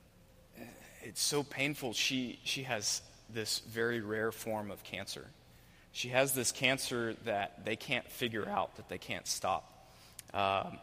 it's 1.02 1.22
so 1.22 1.42
painful. 1.42 1.92
She, 1.92 2.40
she 2.42 2.64
has 2.64 3.02
this 3.32 3.60
very 3.60 4.00
rare 4.00 4.32
form 4.32 4.70
of 4.70 4.82
cancer. 4.82 5.26
She 5.92 6.08
has 6.08 6.34
this 6.34 6.52
cancer 6.52 7.14
that 7.24 7.64
they 7.64 7.76
can't 7.76 8.08
figure 8.10 8.48
out, 8.48 8.76
that 8.76 8.88
they 8.88 8.98
can't 8.98 9.26
stop. 9.26 9.88
Um, 10.34 10.78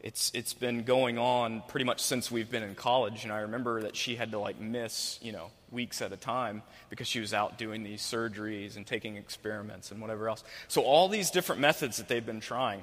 it's, 0.00 0.30
it's 0.34 0.54
been 0.54 0.84
going 0.84 1.18
on 1.18 1.62
pretty 1.68 1.84
much 1.84 2.00
since 2.00 2.30
we've 2.30 2.50
been 2.50 2.62
in 2.62 2.74
college. 2.74 3.24
And 3.24 3.32
I 3.32 3.40
remember 3.40 3.82
that 3.82 3.96
she 3.96 4.16
had 4.16 4.30
to 4.32 4.38
like 4.38 4.60
miss, 4.60 5.18
you 5.22 5.32
know, 5.32 5.50
weeks 5.70 6.00
at 6.02 6.12
a 6.12 6.16
time 6.16 6.62
because 6.90 7.06
she 7.06 7.20
was 7.20 7.34
out 7.34 7.58
doing 7.58 7.82
these 7.82 8.02
surgeries 8.02 8.76
and 8.76 8.86
taking 8.86 9.16
experiments 9.16 9.90
and 9.90 10.00
whatever 10.00 10.28
else. 10.28 10.44
So 10.68 10.82
all 10.82 11.08
these 11.08 11.30
different 11.30 11.60
methods 11.60 11.98
that 11.98 12.08
they've 12.08 12.24
been 12.24 12.40
trying 12.40 12.82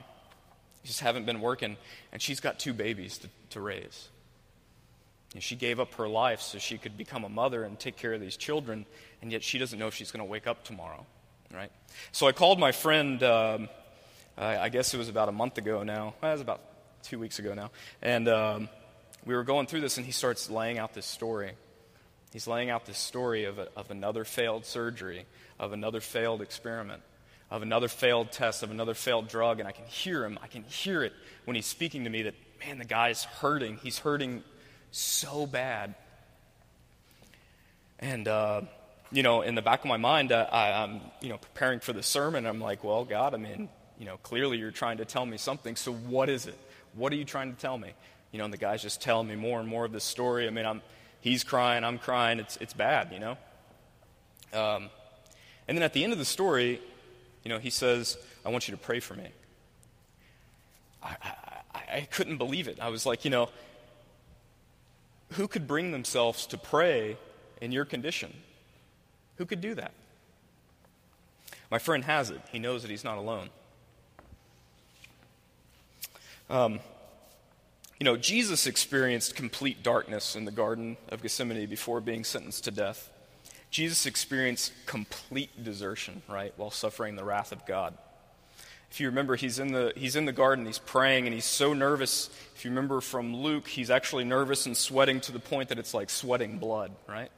just 0.83 0.99
haven't 0.99 1.25
been 1.25 1.41
working. 1.41 1.77
And 2.11 2.21
she's 2.21 2.39
got 2.39 2.59
two 2.59 2.73
babies 2.73 3.17
to, 3.19 3.29
to 3.51 3.61
raise. 3.61 4.09
And 5.33 5.43
she 5.43 5.55
gave 5.55 5.79
up 5.79 5.93
her 5.95 6.07
life 6.07 6.41
so 6.41 6.59
she 6.59 6.77
could 6.77 6.97
become 6.97 7.23
a 7.23 7.29
mother 7.29 7.63
and 7.63 7.77
take 7.77 7.97
care 7.97 8.13
of 8.13 8.21
these 8.21 8.37
children. 8.37 8.85
And 9.21 9.31
yet 9.31 9.43
she 9.43 9.57
doesn't 9.57 9.77
know 9.77 9.87
if 9.87 9.95
she's 9.95 10.11
going 10.11 10.25
to 10.25 10.29
wake 10.29 10.47
up 10.47 10.63
tomorrow, 10.63 11.05
right? 11.53 11.71
So 12.11 12.27
I 12.27 12.31
called 12.31 12.59
my 12.59 12.71
friend, 12.71 13.21
um, 13.23 13.69
I, 14.37 14.57
I 14.57 14.69
guess 14.69 14.93
it 14.93 14.97
was 14.97 15.09
about 15.09 15.27
a 15.27 15.33
month 15.33 15.57
ago 15.57 15.83
now. 15.83 16.13
Well, 16.21 16.31
it 16.31 16.35
was 16.35 16.41
about 16.41 16.61
two 17.03 17.19
weeks 17.19 17.39
ago 17.39 17.53
now. 17.53 17.71
And 18.01 18.29
um, 18.29 18.69
we 19.25 19.35
were 19.35 19.43
going 19.43 19.67
through 19.67 19.81
this, 19.81 19.97
and 19.97 20.05
he 20.05 20.11
starts 20.11 20.49
laying 20.49 20.77
out 20.77 20.93
this 20.93 21.05
story. 21.05 21.51
He's 22.35 22.47
laying 22.47 22.69
out 22.69 22.85
this 22.85 22.97
story 22.97 23.45
of, 23.45 23.59
a, 23.59 23.69
of 23.77 23.91
another 23.91 24.25
failed 24.25 24.65
surgery, 24.65 25.25
of 25.57 25.71
another 25.71 26.01
failed 26.01 26.41
experiment, 26.41 27.01
of 27.49 27.61
another 27.61 27.87
failed 27.87 28.33
test, 28.33 28.61
of 28.61 28.71
another 28.71 28.93
failed 28.93 29.29
drug. 29.29 29.61
And 29.61 29.69
I 29.69 29.71
can 29.71 29.85
hear 29.85 30.25
him. 30.25 30.37
I 30.43 30.47
can 30.47 30.63
hear 30.63 31.01
it 31.01 31.13
when 31.45 31.55
he's 31.55 31.65
speaking 31.65 32.03
to 32.03 32.09
me 32.09 32.23
that, 32.23 32.35
man, 32.59 32.77
the 32.77 32.83
guy's 32.83 33.23
hurting. 33.23 33.77
He's 33.77 33.99
hurting 33.99 34.43
so 34.91 35.47
bad. 35.47 35.95
And, 37.99 38.27
uh, 38.27 38.63
you 39.13 39.23
know, 39.23 39.41
in 39.41 39.55
the 39.55 39.61
back 39.61 39.79
of 39.79 39.85
my 39.85 39.95
mind, 39.95 40.33
uh, 40.33 40.45
I, 40.51 40.83
I'm, 40.83 40.99
you 41.21 41.29
know, 41.29 41.37
preparing 41.37 41.79
for 41.79 41.93
the 41.93 42.03
sermon. 42.03 42.45
I'm 42.45 42.59
like, 42.59 42.83
well, 42.83 43.05
God, 43.05 43.33
I 43.33 43.37
mean, 43.37 43.69
you 43.97 44.05
know, 44.05 44.17
clearly 44.17 44.57
you're 44.57 44.71
trying 44.71 44.97
to 44.97 45.05
tell 45.05 45.25
me 45.25 45.37
something. 45.37 45.77
So 45.77 45.93
what 45.93 46.27
is 46.27 46.47
it? 46.47 46.59
What 46.95 47.13
are 47.13 47.15
you 47.15 47.23
trying 47.23 47.55
to 47.55 47.57
tell 47.57 47.77
me? 47.77 47.93
You 48.33 48.39
know, 48.39 48.43
and 48.43 48.53
the 48.53 48.57
guy's 48.57 48.81
just 48.81 49.01
telling 49.01 49.25
me 49.25 49.35
more 49.35 49.61
and 49.61 49.69
more 49.69 49.85
of 49.85 49.93
this 49.93 50.03
story. 50.03 50.47
I 50.47 50.49
mean, 50.49 50.65
I'm, 50.65 50.81
he's 51.25 51.43
crying, 51.43 51.83
I'm 51.83 51.97
crying. 51.97 52.39
It's, 52.39 52.55
it's 52.57 52.73
bad, 52.73 53.11
you 53.11 53.19
know? 53.19 53.37
Um, 54.53 54.89
and 55.67 55.75
then 55.75 55.81
at 55.81 55.91
the 55.91 56.03
end 56.03 56.13
of 56.13 56.19
the 56.19 56.25
story, 56.25 56.79
you 57.43 57.49
know, 57.49 57.57
he 57.57 57.71
says, 57.71 58.17
I 58.45 58.49
want 58.49 58.67
you 58.67 58.73
to 58.73 58.77
pray 58.79 58.99
for 58.99 59.15
me. 59.15 59.27
I, 61.01 61.15
I, 61.73 61.79
I 61.95 62.07
couldn't 62.11 62.37
believe 62.37 62.67
it. 62.67 62.79
I 62.79 62.89
was 62.89 63.07
like, 63.07 63.25
you 63.25 63.31
know, 63.31 63.49
who 65.33 65.47
could 65.47 65.67
bring 65.67 65.91
themselves 65.91 66.45
to 66.47 66.59
pray 66.59 67.17
in 67.59 67.71
your 67.71 67.85
condition? 67.85 68.31
Who 69.37 69.45
could 69.45 69.61
do 69.61 69.73
that? 69.73 69.93
My 71.71 71.79
friend 71.79 72.03
has 72.03 72.29
it. 72.29 72.41
He 72.51 72.59
knows 72.59 72.83
that 72.83 72.91
he's 72.91 73.03
not 73.03 73.17
alone. 73.17 73.49
Um, 76.51 76.79
you 78.05 78.11
know, 78.11 78.17
Jesus 78.17 78.67
experienced 78.67 79.35
complete 79.35 79.81
darkness 79.81 80.35
in 80.35 80.45
the 80.45 80.51
Garden 80.51 80.95
of 81.09 81.23
Gethsemane 81.23 81.65
before 81.65 81.99
being 82.01 82.23
sentenced 82.23 82.65
to 82.65 82.69
death. 82.69 83.09
Jesus 83.71 84.05
experienced 84.05 84.73
complete 84.85 85.63
desertion, 85.63 86.21
right, 86.29 86.53
while 86.55 86.69
suffering 86.69 87.15
the 87.15 87.23
wrath 87.23 87.51
of 87.51 87.65
God. 87.65 87.97
If 88.91 88.99
you 88.99 89.07
remember, 89.07 89.35
he's 89.35 89.57
in, 89.57 89.71
the, 89.71 89.91
he's 89.95 90.15
in 90.15 90.25
the 90.25 90.31
garden, 90.31 90.67
he's 90.67 90.77
praying, 90.77 91.25
and 91.25 91.33
he's 91.33 91.45
so 91.45 91.73
nervous. 91.73 92.29
If 92.55 92.63
you 92.63 92.69
remember 92.69 93.01
from 93.01 93.37
Luke, 93.37 93.67
he's 93.67 93.89
actually 93.89 94.23
nervous 94.23 94.67
and 94.67 94.77
sweating 94.77 95.19
to 95.21 95.31
the 95.31 95.39
point 95.39 95.69
that 95.69 95.79
it's 95.79 95.95
like 95.95 96.11
sweating 96.11 96.59
blood, 96.59 96.91
right? 97.09 97.31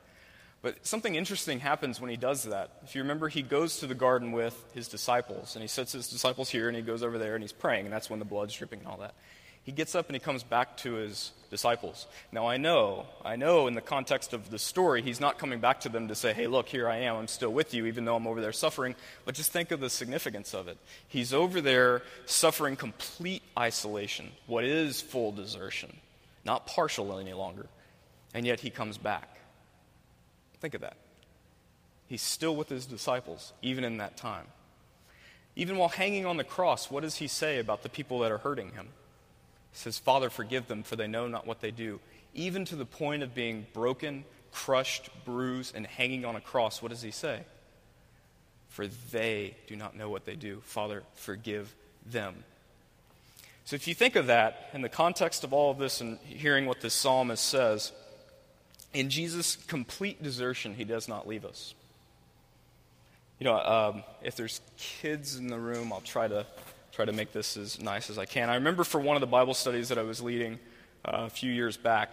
But 0.61 0.85
something 0.85 1.15
interesting 1.15 1.61
happens 1.61 2.01
when 2.01 2.09
he 2.09 2.17
does 2.17 2.43
that. 2.43 2.71
If 2.83 2.93
you 2.93 3.03
remember, 3.03 3.29
he 3.29 3.41
goes 3.41 3.79
to 3.79 3.87
the 3.87 3.95
garden 3.95 4.33
with 4.33 4.61
his 4.73 4.89
disciples, 4.89 5.55
and 5.55 5.61
he 5.61 5.69
sets 5.69 5.93
his 5.93 6.09
disciples 6.09 6.49
here, 6.49 6.67
and 6.67 6.75
he 6.75 6.83
goes 6.83 7.03
over 7.03 7.17
there, 7.17 7.35
and 7.35 7.41
he's 7.41 7.53
praying, 7.53 7.85
and 7.85 7.93
that's 7.93 8.09
when 8.09 8.19
the 8.19 8.25
blood's 8.25 8.53
dripping 8.53 8.79
and 8.79 8.87
all 8.89 8.97
that. 8.97 9.13
He 9.67 9.73
gets 9.73 9.95
up 9.95 10.07
and 10.07 10.15
he 10.15 10.21
comes 10.21 10.43
back 10.43 10.77
to 10.77 10.93
his 10.93 11.33
disciples. 11.51 12.07
Now, 12.31 12.47
I 12.47 12.55
know, 12.55 13.05
I 13.25 13.35
know 13.35 13.67
in 13.67 13.73
the 13.73 13.81
context 13.81 14.31
of 14.31 14.49
the 14.49 14.57
story, 14.57 15.01
he's 15.01 15.19
not 15.19 15.37
coming 15.37 15.59
back 15.59 15.81
to 15.81 15.89
them 15.89 16.07
to 16.07 16.15
say, 16.15 16.31
hey, 16.31 16.47
look, 16.47 16.69
here 16.69 16.87
I 16.87 16.99
am, 16.99 17.17
I'm 17.17 17.27
still 17.27 17.51
with 17.51 17.73
you, 17.73 17.85
even 17.85 18.05
though 18.05 18.15
I'm 18.15 18.27
over 18.27 18.39
there 18.39 18.53
suffering. 18.53 18.95
But 19.25 19.35
just 19.35 19.51
think 19.51 19.71
of 19.71 19.81
the 19.81 19.89
significance 19.89 20.53
of 20.53 20.69
it. 20.69 20.77
He's 21.09 21.33
over 21.33 21.59
there 21.59 22.01
suffering 22.25 22.77
complete 22.77 23.43
isolation, 23.59 24.31
what 24.45 24.63
is 24.63 25.01
full 25.01 25.33
desertion, 25.33 25.97
not 26.45 26.65
partial 26.65 27.19
any 27.19 27.33
longer. 27.33 27.65
And 28.33 28.45
yet 28.45 28.61
he 28.61 28.69
comes 28.69 28.97
back. 28.97 29.37
Think 30.61 30.75
of 30.75 30.81
that. 30.81 30.95
He's 32.07 32.21
still 32.21 32.55
with 32.55 32.69
his 32.69 32.85
disciples, 32.85 33.51
even 33.61 33.83
in 33.83 33.97
that 33.97 34.15
time. 34.15 34.45
Even 35.57 35.75
while 35.75 35.89
hanging 35.89 36.25
on 36.25 36.37
the 36.37 36.45
cross, 36.45 36.89
what 36.89 37.03
does 37.03 37.17
he 37.17 37.27
say 37.27 37.59
about 37.59 37.83
the 37.83 37.89
people 37.89 38.19
that 38.19 38.31
are 38.31 38.37
hurting 38.37 38.71
him? 38.71 38.87
Says, 39.77 39.99
Father, 39.99 40.31
forgive 40.31 40.67
them, 40.67 40.81
for 40.81 40.95
they 40.95 41.05
know 41.05 41.27
not 41.27 41.45
what 41.45 41.61
they 41.61 41.69
do. 41.69 41.99
Even 42.33 42.65
to 42.65 42.75
the 42.75 42.83
point 42.83 43.21
of 43.21 43.35
being 43.35 43.67
broken, 43.73 44.25
crushed, 44.51 45.11
bruised, 45.23 45.75
and 45.75 45.85
hanging 45.85 46.25
on 46.25 46.35
a 46.35 46.41
cross, 46.41 46.81
what 46.81 46.89
does 46.89 47.03
he 47.03 47.11
say? 47.11 47.41
For 48.69 48.87
they 48.87 49.55
do 49.67 49.75
not 49.75 49.95
know 49.95 50.09
what 50.09 50.25
they 50.25 50.35
do. 50.35 50.61
Father, 50.63 51.03
forgive 51.13 51.75
them. 52.07 52.43
So 53.65 53.75
if 53.75 53.87
you 53.87 53.93
think 53.93 54.15
of 54.15 54.27
that 54.27 54.67
in 54.73 54.81
the 54.81 54.89
context 54.89 55.43
of 55.43 55.53
all 55.53 55.69
of 55.69 55.77
this 55.77 56.01
and 56.01 56.17
hearing 56.25 56.65
what 56.65 56.81
this 56.81 56.95
psalmist 56.95 57.45
says, 57.45 57.91
in 58.95 59.11
Jesus' 59.11 59.57
complete 59.67 60.23
desertion, 60.23 60.73
he 60.73 60.85
does 60.85 61.07
not 61.07 61.27
leave 61.27 61.45
us. 61.45 61.75
You 63.37 63.43
know, 63.43 63.59
um, 63.59 64.03
if 64.23 64.35
there's 64.35 64.59
kids 64.77 65.35
in 65.35 65.49
the 65.49 65.59
room, 65.59 65.93
I'll 65.93 66.01
try 66.01 66.27
to 66.27 66.47
try 66.97 67.05
to 67.05 67.13
make 67.13 67.31
this 67.31 67.57
as 67.57 67.79
nice 67.79 68.09
as 68.09 68.17
I 68.17 68.25
can. 68.25 68.49
I 68.49 68.55
remember 68.55 68.83
for 68.83 68.99
one 68.99 69.15
of 69.15 69.21
the 69.21 69.27
Bible 69.27 69.53
studies 69.53 69.89
that 69.89 69.99
I 69.99 70.01
was 70.01 70.19
leading 70.19 70.53
uh, 71.05 71.27
a 71.27 71.29
few 71.29 71.51
years 71.51 71.77
back, 71.77 72.11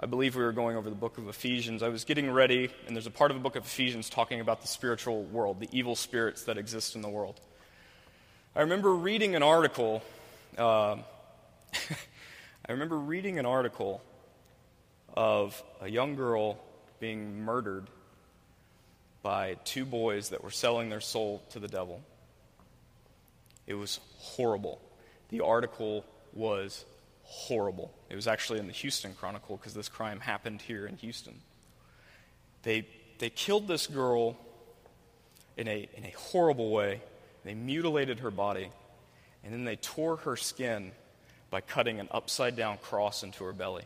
I 0.00 0.06
believe 0.06 0.36
we 0.36 0.42
were 0.42 0.52
going 0.52 0.78
over 0.78 0.88
the 0.88 0.96
book 0.96 1.18
of 1.18 1.28
Ephesians. 1.28 1.82
I 1.82 1.90
was 1.90 2.04
getting 2.04 2.30
ready, 2.30 2.70
and 2.86 2.96
there's 2.96 3.06
a 3.06 3.10
part 3.10 3.30
of 3.30 3.36
the 3.36 3.42
book 3.42 3.56
of 3.56 3.64
Ephesians 3.64 4.08
talking 4.08 4.40
about 4.40 4.62
the 4.62 4.68
spiritual 4.68 5.24
world, 5.24 5.60
the 5.60 5.68
evil 5.70 5.96
spirits 5.96 6.44
that 6.44 6.56
exist 6.56 6.96
in 6.96 7.02
the 7.02 7.10
world. 7.10 7.38
I 8.56 8.62
remember 8.62 8.94
reading 8.94 9.34
an 9.34 9.42
article. 9.42 10.02
Uh, 10.56 10.96
I 12.66 12.72
remember 12.72 12.96
reading 12.96 13.38
an 13.38 13.44
article 13.44 14.00
of 15.14 15.62
a 15.82 15.90
young 15.90 16.14
girl 16.14 16.56
being 17.00 17.42
murdered 17.44 17.90
by 19.22 19.58
two 19.66 19.84
boys 19.84 20.30
that 20.30 20.42
were 20.42 20.50
selling 20.50 20.88
their 20.88 21.02
soul 21.02 21.42
to 21.50 21.58
the 21.58 21.68
devil. 21.68 22.02
It 23.66 23.74
was 23.74 24.00
horrible. 24.18 24.80
The 25.30 25.40
article 25.40 26.04
was 26.32 26.84
horrible. 27.22 27.92
It 28.10 28.16
was 28.16 28.26
actually 28.26 28.58
in 28.58 28.66
the 28.66 28.72
Houston 28.72 29.14
Chronicle 29.14 29.56
because 29.56 29.74
this 29.74 29.88
crime 29.88 30.20
happened 30.20 30.62
here 30.62 30.86
in 30.86 30.96
Houston. 30.98 31.40
They, 32.62 32.86
they 33.18 33.30
killed 33.30 33.66
this 33.66 33.86
girl 33.86 34.36
in 35.56 35.68
a, 35.68 35.88
in 35.96 36.04
a 36.04 36.10
horrible 36.10 36.70
way. 36.70 37.00
They 37.44 37.54
mutilated 37.54 38.20
her 38.20 38.30
body, 38.30 38.70
and 39.42 39.52
then 39.52 39.64
they 39.64 39.76
tore 39.76 40.16
her 40.18 40.36
skin 40.36 40.92
by 41.50 41.60
cutting 41.60 42.00
an 42.00 42.08
upside 42.10 42.56
down 42.56 42.78
cross 42.78 43.22
into 43.22 43.44
her 43.44 43.52
belly. 43.52 43.84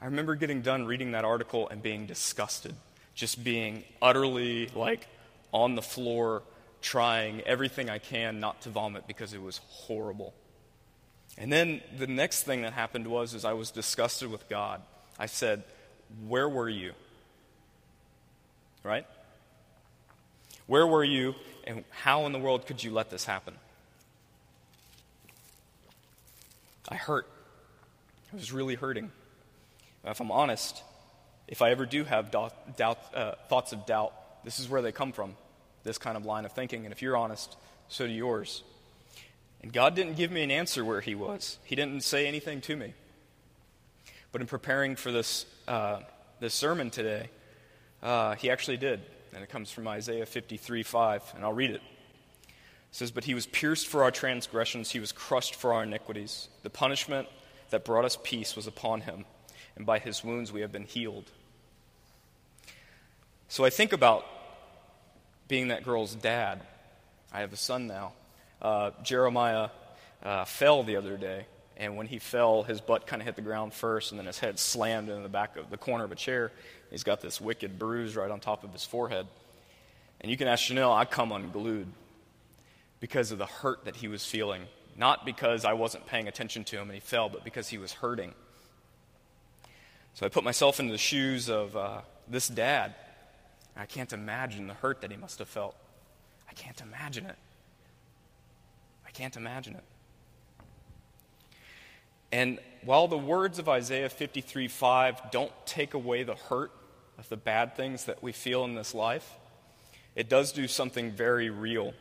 I 0.00 0.06
remember 0.06 0.34
getting 0.34 0.60
done 0.60 0.84
reading 0.84 1.12
that 1.12 1.24
article 1.24 1.68
and 1.68 1.82
being 1.82 2.06
disgusted, 2.06 2.74
just 3.14 3.42
being 3.42 3.84
utterly 4.02 4.68
like 4.74 5.06
on 5.52 5.74
the 5.74 5.82
floor, 5.82 6.42
trying 6.84 7.40
everything 7.40 7.88
I 7.88 7.98
can 7.98 8.40
not 8.40 8.60
to 8.62 8.68
vomit 8.68 9.06
because 9.06 9.32
it 9.32 9.40
was 9.40 9.58
horrible. 9.68 10.34
And 11.38 11.50
then 11.50 11.80
the 11.96 12.06
next 12.06 12.42
thing 12.42 12.60
that 12.62 12.74
happened 12.74 13.06
was 13.06 13.32
is 13.32 13.44
I 13.44 13.54
was 13.54 13.70
disgusted 13.70 14.30
with 14.30 14.48
God. 14.50 14.82
I 15.18 15.26
said, 15.26 15.64
"Where 16.28 16.48
were 16.48 16.68
you?" 16.68 16.92
Right? 18.82 19.06
Where 20.66 20.86
were 20.86 21.02
you 21.02 21.34
and 21.66 21.84
how 21.90 22.26
in 22.26 22.32
the 22.32 22.38
world 22.38 22.66
could 22.66 22.84
you 22.84 22.92
let 22.92 23.08
this 23.08 23.24
happen? 23.24 23.54
I 26.88 26.96
hurt. 26.96 27.26
I 28.30 28.36
was 28.36 28.52
really 28.52 28.74
hurting. 28.74 29.10
If 30.04 30.20
I'm 30.20 30.30
honest, 30.30 30.82
if 31.48 31.62
I 31.62 31.70
ever 31.70 31.86
do 31.86 32.04
have 32.04 32.30
doubt, 32.30 32.76
doubt, 32.76 32.98
uh, 33.14 33.32
thoughts 33.48 33.72
of 33.72 33.86
doubt, 33.86 34.12
this 34.44 34.58
is 34.58 34.68
where 34.68 34.82
they 34.82 34.92
come 34.92 35.12
from, 35.12 35.34
this 35.84 35.98
kind 35.98 36.16
of 36.16 36.24
line 36.24 36.44
of 36.44 36.52
thinking. 36.52 36.84
And 36.84 36.92
if 36.92 37.02
you're 37.02 37.16
honest, 37.16 37.56
so 37.88 38.06
do 38.06 38.12
yours. 38.12 38.62
And 39.62 39.72
God 39.72 39.94
didn't 39.94 40.16
give 40.16 40.30
me 40.30 40.42
an 40.42 40.50
answer 40.50 40.84
where 40.84 41.00
He 41.00 41.14
was, 41.14 41.58
He 41.64 41.76
didn't 41.76 42.02
say 42.02 42.26
anything 42.26 42.60
to 42.62 42.76
me. 42.76 42.94
But 44.32 44.40
in 44.40 44.46
preparing 44.46 44.96
for 44.96 45.12
this, 45.12 45.46
uh, 45.68 46.00
this 46.40 46.54
sermon 46.54 46.90
today, 46.90 47.30
uh, 48.02 48.34
He 48.34 48.50
actually 48.50 48.76
did. 48.76 49.00
And 49.32 49.42
it 49.42 49.48
comes 49.48 49.70
from 49.70 49.88
Isaiah 49.88 50.26
53 50.26 50.82
5, 50.82 51.32
and 51.36 51.44
I'll 51.44 51.52
read 51.52 51.70
it. 51.70 51.82
It 52.46 52.52
says, 52.90 53.10
But 53.10 53.24
He 53.24 53.34
was 53.34 53.46
pierced 53.46 53.86
for 53.86 54.02
our 54.02 54.10
transgressions, 54.10 54.90
He 54.90 55.00
was 55.00 55.12
crushed 55.12 55.54
for 55.54 55.72
our 55.72 55.82
iniquities. 55.82 56.48
The 56.62 56.70
punishment 56.70 57.28
that 57.70 57.84
brought 57.84 58.04
us 58.04 58.18
peace 58.22 58.56
was 58.56 58.66
upon 58.66 59.02
Him 59.02 59.24
and 59.76 59.86
by 59.86 59.98
his 59.98 60.22
wounds 60.22 60.52
we 60.52 60.60
have 60.60 60.72
been 60.72 60.84
healed. 60.84 61.30
So 63.48 63.64
I 63.64 63.70
think 63.70 63.92
about 63.92 64.24
being 65.48 65.68
that 65.68 65.84
girl's 65.84 66.14
dad. 66.14 66.62
I 67.32 67.40
have 67.40 67.52
a 67.52 67.56
son 67.56 67.86
now. 67.86 68.12
Uh, 68.62 68.90
Jeremiah 69.02 69.68
uh, 70.22 70.44
fell 70.44 70.82
the 70.82 70.96
other 70.96 71.16
day. 71.16 71.46
And 71.76 71.96
when 71.96 72.06
he 72.06 72.18
fell, 72.18 72.62
his 72.62 72.80
butt 72.80 73.06
kind 73.06 73.20
of 73.20 73.26
hit 73.26 73.34
the 73.34 73.42
ground 73.42 73.74
first, 73.74 74.12
and 74.12 74.18
then 74.18 74.26
his 74.26 74.38
head 74.38 74.58
slammed 74.58 75.08
in 75.08 75.22
the 75.22 75.28
back 75.28 75.56
of 75.56 75.70
the 75.70 75.76
corner 75.76 76.04
of 76.04 76.12
a 76.12 76.16
chair. 76.16 76.52
He's 76.90 77.02
got 77.02 77.20
this 77.20 77.40
wicked 77.40 77.78
bruise 77.78 78.14
right 78.14 78.30
on 78.30 78.38
top 78.38 78.62
of 78.62 78.72
his 78.72 78.84
forehead. 78.84 79.26
And 80.20 80.30
you 80.30 80.36
can 80.36 80.46
ask 80.46 80.64
Chanel, 80.64 80.92
I 80.92 81.04
come 81.04 81.32
unglued 81.32 81.88
because 83.00 83.32
of 83.32 83.38
the 83.38 83.46
hurt 83.46 83.84
that 83.86 83.96
he 83.96 84.08
was 84.08 84.24
feeling. 84.24 84.62
Not 84.96 85.26
because 85.26 85.64
I 85.64 85.72
wasn't 85.72 86.06
paying 86.06 86.28
attention 86.28 86.62
to 86.64 86.76
him 86.76 86.84
and 86.84 86.94
he 86.94 87.00
fell, 87.00 87.28
but 87.28 87.42
because 87.42 87.68
he 87.68 87.78
was 87.78 87.92
hurting. 87.92 88.32
So 90.14 90.24
I 90.24 90.28
put 90.28 90.44
myself 90.44 90.78
into 90.78 90.92
the 90.92 90.98
shoes 90.98 91.50
of 91.50 91.76
uh, 91.76 92.00
this 92.28 92.46
dad. 92.46 92.94
I 93.76 93.86
can't 93.86 94.12
imagine 94.12 94.66
the 94.66 94.74
hurt 94.74 95.00
that 95.00 95.10
he 95.10 95.16
must 95.16 95.38
have 95.38 95.48
felt. 95.48 95.76
I 96.48 96.52
can't 96.52 96.80
imagine 96.80 97.26
it. 97.26 97.36
I 99.06 99.10
can't 99.10 99.36
imagine 99.36 99.74
it. 99.74 99.84
And 102.30 102.58
while 102.84 103.08
the 103.08 103.18
words 103.18 103.58
of 103.58 103.68
Isaiah 103.68 104.08
53 104.08 104.68
5 104.68 105.30
don't 105.30 105.52
take 105.66 105.94
away 105.94 106.22
the 106.22 106.34
hurt 106.34 106.72
of 107.18 107.28
the 107.28 107.36
bad 107.36 107.76
things 107.76 108.04
that 108.04 108.22
we 108.22 108.32
feel 108.32 108.64
in 108.64 108.74
this 108.74 108.94
life, 108.94 109.36
it 110.16 110.28
does 110.28 110.52
do 110.52 110.68
something 110.68 111.10
very 111.10 111.50
real. 111.50 111.94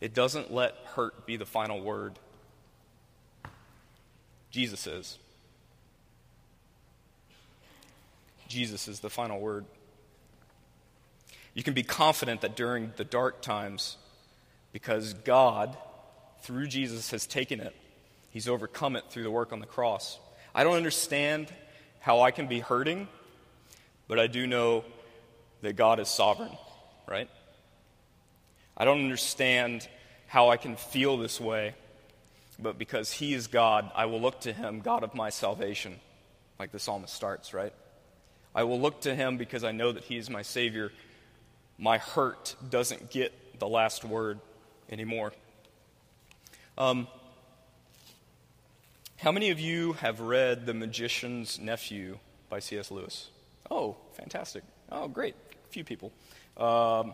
It 0.00 0.14
doesn't 0.14 0.52
let 0.52 0.74
hurt 0.94 1.26
be 1.26 1.36
the 1.36 1.46
final 1.46 1.80
word. 1.80 2.18
Jesus 4.50 4.86
is. 4.86 5.18
Jesus 8.50 8.88
is 8.88 9.00
the 9.00 9.08
final 9.08 9.40
word. 9.40 9.64
You 11.54 11.62
can 11.62 11.72
be 11.72 11.84
confident 11.84 12.42
that 12.42 12.56
during 12.56 12.92
the 12.96 13.04
dark 13.04 13.42
times, 13.42 13.96
because 14.72 15.14
God, 15.14 15.76
through 16.42 16.66
Jesus, 16.66 17.12
has 17.12 17.26
taken 17.26 17.60
it, 17.60 17.74
He's 18.30 18.48
overcome 18.48 18.94
it 18.96 19.04
through 19.08 19.22
the 19.22 19.30
work 19.30 19.52
on 19.52 19.60
the 19.60 19.66
cross. 19.66 20.18
I 20.54 20.64
don't 20.64 20.76
understand 20.76 21.52
how 22.00 22.20
I 22.20 22.30
can 22.30 22.46
be 22.46 22.60
hurting, 22.60 23.08
but 24.08 24.18
I 24.18 24.26
do 24.26 24.46
know 24.46 24.84
that 25.62 25.74
God 25.74 26.00
is 26.00 26.08
sovereign, 26.08 26.56
right? 27.08 27.28
I 28.76 28.84
don't 28.84 29.00
understand 29.00 29.88
how 30.26 30.48
I 30.48 30.56
can 30.56 30.76
feel 30.76 31.16
this 31.16 31.40
way, 31.40 31.74
but 32.58 32.78
because 32.78 33.12
He 33.12 33.34
is 33.34 33.46
God, 33.46 33.90
I 33.94 34.06
will 34.06 34.20
look 34.20 34.40
to 34.42 34.52
Him, 34.52 34.80
God 34.80 35.04
of 35.04 35.14
my 35.14 35.30
salvation, 35.30 36.00
like 36.58 36.72
the 36.72 36.78
psalmist 36.78 37.14
starts, 37.14 37.52
right? 37.52 37.72
I 38.54 38.64
will 38.64 38.80
look 38.80 39.02
to 39.02 39.14
Him 39.14 39.36
because 39.36 39.64
I 39.64 39.72
know 39.72 39.92
that 39.92 40.04
He 40.04 40.16
is 40.16 40.28
my 40.28 40.42
Savior. 40.42 40.92
My 41.78 41.98
hurt 41.98 42.56
doesn't 42.68 43.10
get 43.10 43.58
the 43.58 43.68
last 43.68 44.04
word 44.04 44.40
anymore. 44.90 45.32
Um, 46.76 47.06
how 49.16 49.32
many 49.32 49.50
of 49.50 49.60
you 49.60 49.92
have 49.94 50.20
read 50.20 50.66
The 50.66 50.74
Magician's 50.74 51.58
Nephew 51.58 52.18
by 52.48 52.58
C.S. 52.58 52.90
Lewis? 52.90 53.28
Oh, 53.70 53.96
fantastic. 54.14 54.62
Oh, 54.90 55.08
great. 55.08 55.34
A 55.68 55.72
few 55.72 55.84
people. 55.84 56.10
Um, 56.56 57.12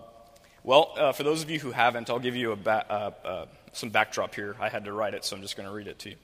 well, 0.62 0.94
uh, 0.96 1.12
for 1.12 1.22
those 1.22 1.42
of 1.42 1.50
you 1.50 1.60
who 1.60 1.72
haven't, 1.72 2.08
I'll 2.08 2.18
give 2.18 2.34
you 2.34 2.54
ba- 2.56 2.86
uh, 2.88 3.26
uh, 3.26 3.46
some 3.72 3.90
backdrop 3.90 4.34
here. 4.34 4.56
I 4.60 4.68
had 4.68 4.84
to 4.86 4.92
write 4.92 5.14
it, 5.14 5.24
so 5.24 5.36
I'm 5.36 5.42
just 5.42 5.56
going 5.56 5.68
to 5.68 5.74
read 5.74 5.86
it 5.86 5.98
to 6.00 6.10
you. 6.10 6.16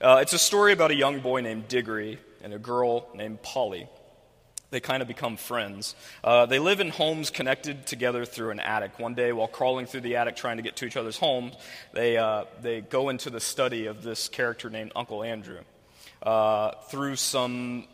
Uh, 0.00 0.18
it's 0.22 0.32
a 0.32 0.38
story 0.38 0.72
about 0.72 0.90
a 0.90 0.94
young 0.94 1.20
boy 1.20 1.40
named 1.40 1.68
Diggory 1.68 2.18
and 2.42 2.54
a 2.54 2.58
girl 2.58 3.08
named 3.14 3.42
Polly 3.42 3.88
they 4.70 4.80
kind 4.80 5.02
of 5.02 5.08
become 5.08 5.36
friends. 5.36 5.94
Uh, 6.22 6.46
they 6.46 6.58
live 6.58 6.80
in 6.80 6.90
homes 6.90 7.30
connected 7.30 7.86
together 7.86 8.24
through 8.24 8.50
an 8.50 8.60
attic. 8.60 8.98
One 8.98 9.14
day, 9.14 9.32
while 9.32 9.48
crawling 9.48 9.86
through 9.86 10.02
the 10.02 10.16
attic 10.16 10.36
trying 10.36 10.58
to 10.58 10.62
get 10.62 10.76
to 10.76 10.86
each 10.86 10.96
other's 10.96 11.16
homes, 11.16 11.54
they, 11.92 12.16
uh, 12.16 12.44
they 12.62 12.80
go 12.80 13.08
into 13.08 13.30
the 13.30 13.40
study 13.40 13.86
of 13.86 14.02
this 14.02 14.28
character 14.28 14.70
named 14.70 14.92
Uncle 14.94 15.22
Andrew. 15.22 15.60
Uh, 16.22 16.72
through 16.88 17.16
some 17.16 17.86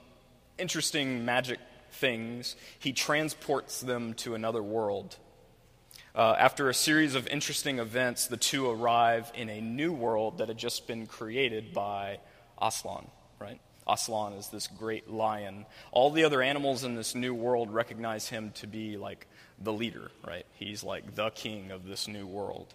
interesting 0.59 1.25
magic 1.25 1.59
things, 1.93 2.57
he 2.79 2.93
transports 2.93 3.81
them 3.81 4.15
to 4.15 4.35
another 4.35 4.62
world. 4.62 5.17
Uh, 6.15 6.35
after 6.39 6.69
a 6.71 6.75
series 6.75 7.15
of 7.15 7.27
interesting 7.27 7.79
events, 7.79 8.27
the 8.27 8.37
two 8.37 8.71
arrive 8.71 9.31
in 9.35 9.51
a 9.51 9.61
new 9.61 9.93
world 9.93 10.39
that 10.39 10.49
had 10.49 10.57
just 10.57 10.87
been 10.87 11.07
created 11.07 11.75
by 11.75 12.19
Aslan? 12.61 13.07
Aslan 13.87 14.33
is 14.35 14.49
this 14.49 14.66
great 14.66 15.11
lion. 15.11 15.66
All 15.92 16.11
the 16.11 16.25
other 16.25 16.42
animals 16.42 16.85
in 16.85 16.94
this 16.94 17.14
new 17.14 17.35
world 17.35 17.72
recognize 17.72 18.29
him 18.29 18.53
to 18.57 18.66
be 18.66 18.96
like 18.96 19.27
the 19.61 19.72
leader, 19.72 20.11
right? 20.27 20.44
He's 20.55 20.83
like 20.83 21.14
the 21.14 21.31
king 21.31 21.70
of 21.70 21.87
this 21.87 22.09
new 22.09 22.27
world. 22.27 22.75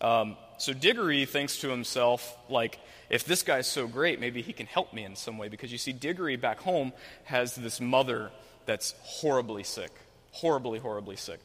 Um, 0.00 0.36
so 0.58 0.72
Diggory 0.72 1.24
thinks 1.24 1.58
to 1.58 1.68
himself, 1.68 2.36
like, 2.48 2.78
if 3.08 3.24
this 3.24 3.42
guy's 3.42 3.66
so 3.66 3.86
great, 3.86 4.20
maybe 4.20 4.42
he 4.42 4.52
can 4.52 4.66
help 4.66 4.92
me 4.92 5.04
in 5.04 5.16
some 5.16 5.38
way. 5.38 5.48
Because 5.48 5.72
you 5.72 5.78
see, 5.78 5.92
Diggory 5.92 6.36
back 6.36 6.60
home 6.60 6.92
has 7.24 7.54
this 7.54 7.80
mother 7.80 8.30
that's 8.66 8.94
horribly 9.02 9.64
sick. 9.64 9.90
Horribly, 10.32 10.78
horribly 10.78 11.16
sick. 11.16 11.40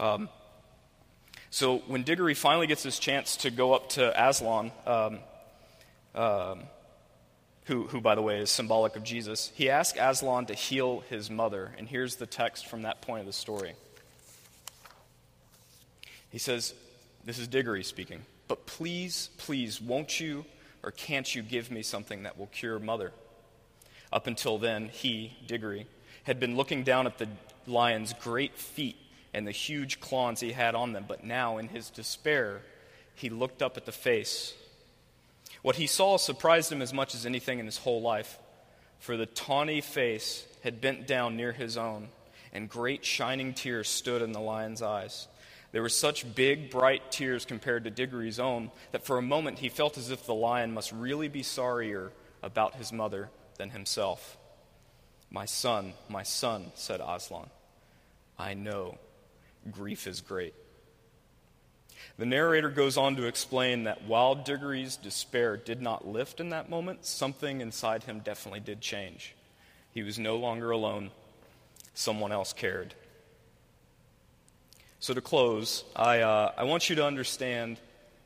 Um, 0.00 0.28
so 1.50 1.78
when 1.86 2.02
Diggory 2.02 2.34
finally 2.34 2.66
gets 2.66 2.82
his 2.82 2.98
chance 2.98 3.36
to 3.38 3.50
go 3.50 3.74
up 3.74 3.90
to 3.90 4.28
Aslan, 4.28 4.72
um, 4.86 5.18
um 6.14 6.62
who, 7.64 7.86
who, 7.86 8.00
by 8.00 8.14
the 8.14 8.22
way, 8.22 8.40
is 8.40 8.50
symbolic 8.50 8.96
of 8.96 9.04
Jesus, 9.04 9.52
he 9.54 9.70
asked 9.70 9.96
Aslan 9.96 10.46
to 10.46 10.54
heal 10.54 11.04
his 11.08 11.30
mother. 11.30 11.72
And 11.78 11.88
here's 11.88 12.16
the 12.16 12.26
text 12.26 12.66
from 12.66 12.82
that 12.82 13.02
point 13.02 13.20
of 13.20 13.26
the 13.26 13.32
story. 13.32 13.74
He 16.30 16.38
says, 16.38 16.74
This 17.24 17.38
is 17.38 17.46
Diggory 17.46 17.84
speaking, 17.84 18.22
but 18.48 18.66
please, 18.66 19.30
please, 19.38 19.80
won't 19.80 20.18
you 20.18 20.44
or 20.82 20.90
can't 20.90 21.32
you 21.32 21.42
give 21.42 21.70
me 21.70 21.82
something 21.82 22.24
that 22.24 22.36
will 22.36 22.48
cure 22.48 22.78
mother? 22.78 23.12
Up 24.12 24.26
until 24.26 24.58
then, 24.58 24.88
he, 24.88 25.36
Diggory, 25.46 25.86
had 26.24 26.40
been 26.40 26.56
looking 26.56 26.82
down 26.82 27.06
at 27.06 27.18
the 27.18 27.28
lion's 27.66 28.12
great 28.14 28.58
feet 28.58 28.96
and 29.32 29.46
the 29.46 29.52
huge 29.52 30.00
claws 30.00 30.40
he 30.40 30.52
had 30.52 30.74
on 30.74 30.92
them, 30.92 31.04
but 31.06 31.24
now, 31.24 31.58
in 31.58 31.68
his 31.68 31.90
despair, 31.90 32.60
he 33.14 33.30
looked 33.30 33.62
up 33.62 33.76
at 33.76 33.86
the 33.86 33.92
face 33.92 34.54
what 35.62 35.76
he 35.76 35.86
saw 35.86 36.16
surprised 36.16 36.70
him 36.70 36.82
as 36.82 36.92
much 36.92 37.14
as 37.14 37.24
anything 37.24 37.58
in 37.58 37.66
his 37.66 37.78
whole 37.78 38.02
life, 38.02 38.38
for 38.98 39.16
the 39.16 39.26
tawny 39.26 39.80
face 39.80 40.44
had 40.62 40.80
bent 40.80 41.06
down 41.06 41.36
near 41.36 41.52
his 41.52 41.76
own, 41.76 42.08
and 42.52 42.68
great 42.68 43.04
shining 43.04 43.54
tears 43.54 43.88
stood 43.88 44.22
in 44.22 44.32
the 44.32 44.40
lion's 44.40 44.82
eyes. 44.82 45.28
There 45.72 45.82
were 45.82 45.88
such 45.88 46.34
big, 46.34 46.70
bright 46.70 47.10
tears 47.10 47.46
compared 47.46 47.84
to 47.84 47.90
Diggory's 47.90 48.38
own 48.38 48.70
that 48.90 49.06
for 49.06 49.16
a 49.16 49.22
moment 49.22 49.58
he 49.58 49.70
felt 49.70 49.96
as 49.96 50.10
if 50.10 50.26
the 50.26 50.34
lion 50.34 50.74
must 50.74 50.92
really 50.92 51.28
be 51.28 51.42
sorrier 51.42 52.12
about 52.42 52.74
his 52.74 52.92
mother 52.92 53.30
than 53.56 53.70
himself. 53.70 54.36
My 55.30 55.46
son, 55.46 55.94
my 56.10 56.24
son, 56.24 56.72
said 56.74 57.00
Aslan, 57.00 57.48
I 58.38 58.52
know 58.52 58.98
grief 59.70 60.06
is 60.06 60.20
great. 60.20 60.54
The 62.18 62.26
narrator 62.26 62.68
goes 62.68 62.96
on 62.96 63.16
to 63.16 63.26
explain 63.26 63.84
that 63.84 64.04
while 64.04 64.34
Diggory's 64.34 64.96
despair 64.96 65.56
did 65.56 65.80
not 65.80 66.06
lift 66.06 66.40
in 66.40 66.50
that 66.50 66.68
moment, 66.68 67.04
something 67.06 67.60
inside 67.60 68.04
him 68.04 68.20
definitely 68.20 68.60
did 68.60 68.80
change. 68.80 69.34
He 69.92 70.02
was 70.02 70.18
no 70.18 70.36
longer 70.36 70.70
alone, 70.70 71.10
someone 71.94 72.32
else 72.32 72.52
cared. 72.52 72.94
So, 75.00 75.14
to 75.14 75.20
close, 75.20 75.84
I, 75.96 76.20
uh, 76.20 76.52
I 76.56 76.64
want 76.64 76.88
you 76.88 76.96
to 76.96 77.04
understand 77.04 77.78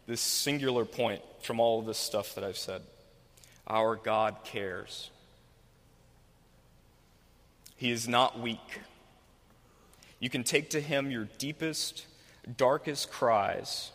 this 0.06 0.20
singular 0.20 0.84
point 0.84 1.22
from 1.40 1.58
all 1.58 1.80
of 1.80 1.86
this 1.86 1.98
stuff 1.98 2.34
that 2.34 2.44
I've 2.44 2.58
said. 2.58 2.82
Our 3.66 3.96
God 3.96 4.36
cares. 4.44 5.10
He 7.76 7.90
is 7.90 8.06
not 8.06 8.38
weak. 8.38 8.80
You 10.20 10.30
can 10.30 10.44
take 10.44 10.70
to 10.70 10.80
Him 10.80 11.10
your 11.10 11.28
deepest 11.38 12.06
darkest 12.54 13.10
cries, 13.10 13.90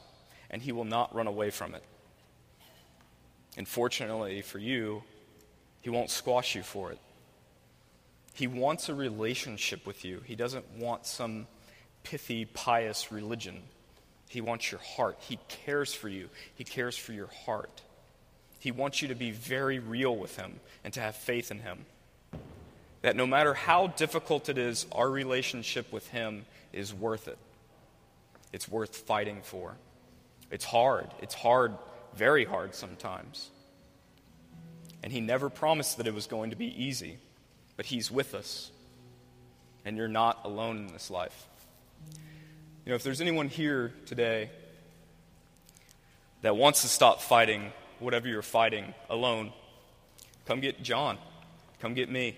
and 0.49 0.61
he 0.61 0.71
will 0.71 0.85
not 0.85 1.15
run 1.15 1.27
away 1.27 1.49
from 1.49 1.73
it. 1.75 1.83
And 3.57 3.67
fortunately 3.67 4.41
for 4.41 4.59
you, 4.59 5.03
he 5.81 5.89
won't 5.89 6.09
squash 6.09 6.55
you 6.55 6.63
for 6.63 6.91
it. 6.91 6.99
He 8.33 8.47
wants 8.47 8.87
a 8.87 8.95
relationship 8.95 9.85
with 9.85 10.05
you. 10.05 10.21
He 10.25 10.35
doesn't 10.35 10.65
want 10.77 11.05
some 11.05 11.47
pithy, 12.03 12.45
pious 12.45 13.11
religion. 13.11 13.61
He 14.29 14.41
wants 14.41 14.71
your 14.71 14.79
heart. 14.79 15.17
He 15.19 15.37
cares 15.49 15.93
for 15.93 16.07
you. 16.07 16.29
He 16.55 16.63
cares 16.63 16.95
for 16.95 17.11
your 17.11 17.29
heart. 17.45 17.81
He 18.59 18.71
wants 18.71 19.01
you 19.01 19.09
to 19.09 19.15
be 19.15 19.31
very 19.31 19.79
real 19.79 20.15
with 20.15 20.37
Him 20.37 20.59
and 20.83 20.93
to 20.93 21.01
have 21.01 21.15
faith 21.15 21.51
in 21.51 21.59
Him. 21.59 21.85
That 23.01 23.15
no 23.15 23.25
matter 23.25 23.53
how 23.53 23.87
difficult 23.87 24.47
it 24.47 24.57
is, 24.57 24.85
our 24.91 25.09
relationship 25.09 25.91
with 25.91 26.07
Him 26.09 26.45
is 26.71 26.93
worth 26.93 27.27
it 27.27 27.37
it's 28.53 28.67
worth 28.67 28.95
fighting 28.95 29.41
for. 29.43 29.75
It's 30.49 30.65
hard. 30.65 31.07
It's 31.21 31.33
hard, 31.33 31.73
very 32.15 32.45
hard 32.45 32.75
sometimes. 32.75 33.49
And 35.01 35.11
He 35.11 35.21
never 35.21 35.49
promised 35.49 35.97
that 35.97 36.07
it 36.07 36.13
was 36.13 36.27
going 36.27 36.51
to 36.51 36.55
be 36.55 36.83
easy, 36.83 37.17
but 37.77 37.85
He's 37.85 38.11
with 38.11 38.35
us. 38.35 38.71
And 39.85 39.97
you're 39.97 40.07
not 40.07 40.41
alone 40.43 40.77
in 40.77 40.87
this 40.93 41.09
life. 41.09 41.47
You 42.85 42.89
know, 42.89 42.95
if 42.95 43.03
there's 43.03 43.21
anyone 43.21 43.47
here 43.47 43.93
today 44.05 44.49
that 46.41 46.55
wants 46.55 46.81
to 46.81 46.87
stop 46.87 47.21
fighting 47.21 47.71
whatever 47.99 48.27
you're 48.27 48.41
fighting 48.41 48.93
alone, 49.09 49.53
come 50.45 50.59
get 50.59 50.83
John. 50.83 51.17
Come 51.79 51.93
get 51.93 52.09
me. 52.09 52.35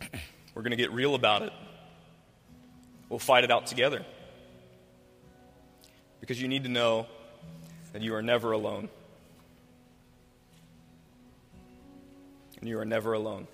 We're 0.54 0.62
going 0.62 0.72
to 0.72 0.76
get 0.76 0.92
real 0.92 1.14
about 1.14 1.42
it. 1.42 1.52
We'll 3.14 3.20
fight 3.20 3.44
it 3.44 3.52
out 3.52 3.68
together. 3.68 4.04
Because 6.18 6.42
you 6.42 6.48
need 6.48 6.64
to 6.64 6.68
know 6.68 7.06
that 7.92 8.02
you 8.02 8.12
are 8.16 8.22
never 8.22 8.50
alone. 8.50 8.88
And 12.58 12.68
you 12.68 12.76
are 12.80 12.84
never 12.84 13.12
alone. 13.12 13.46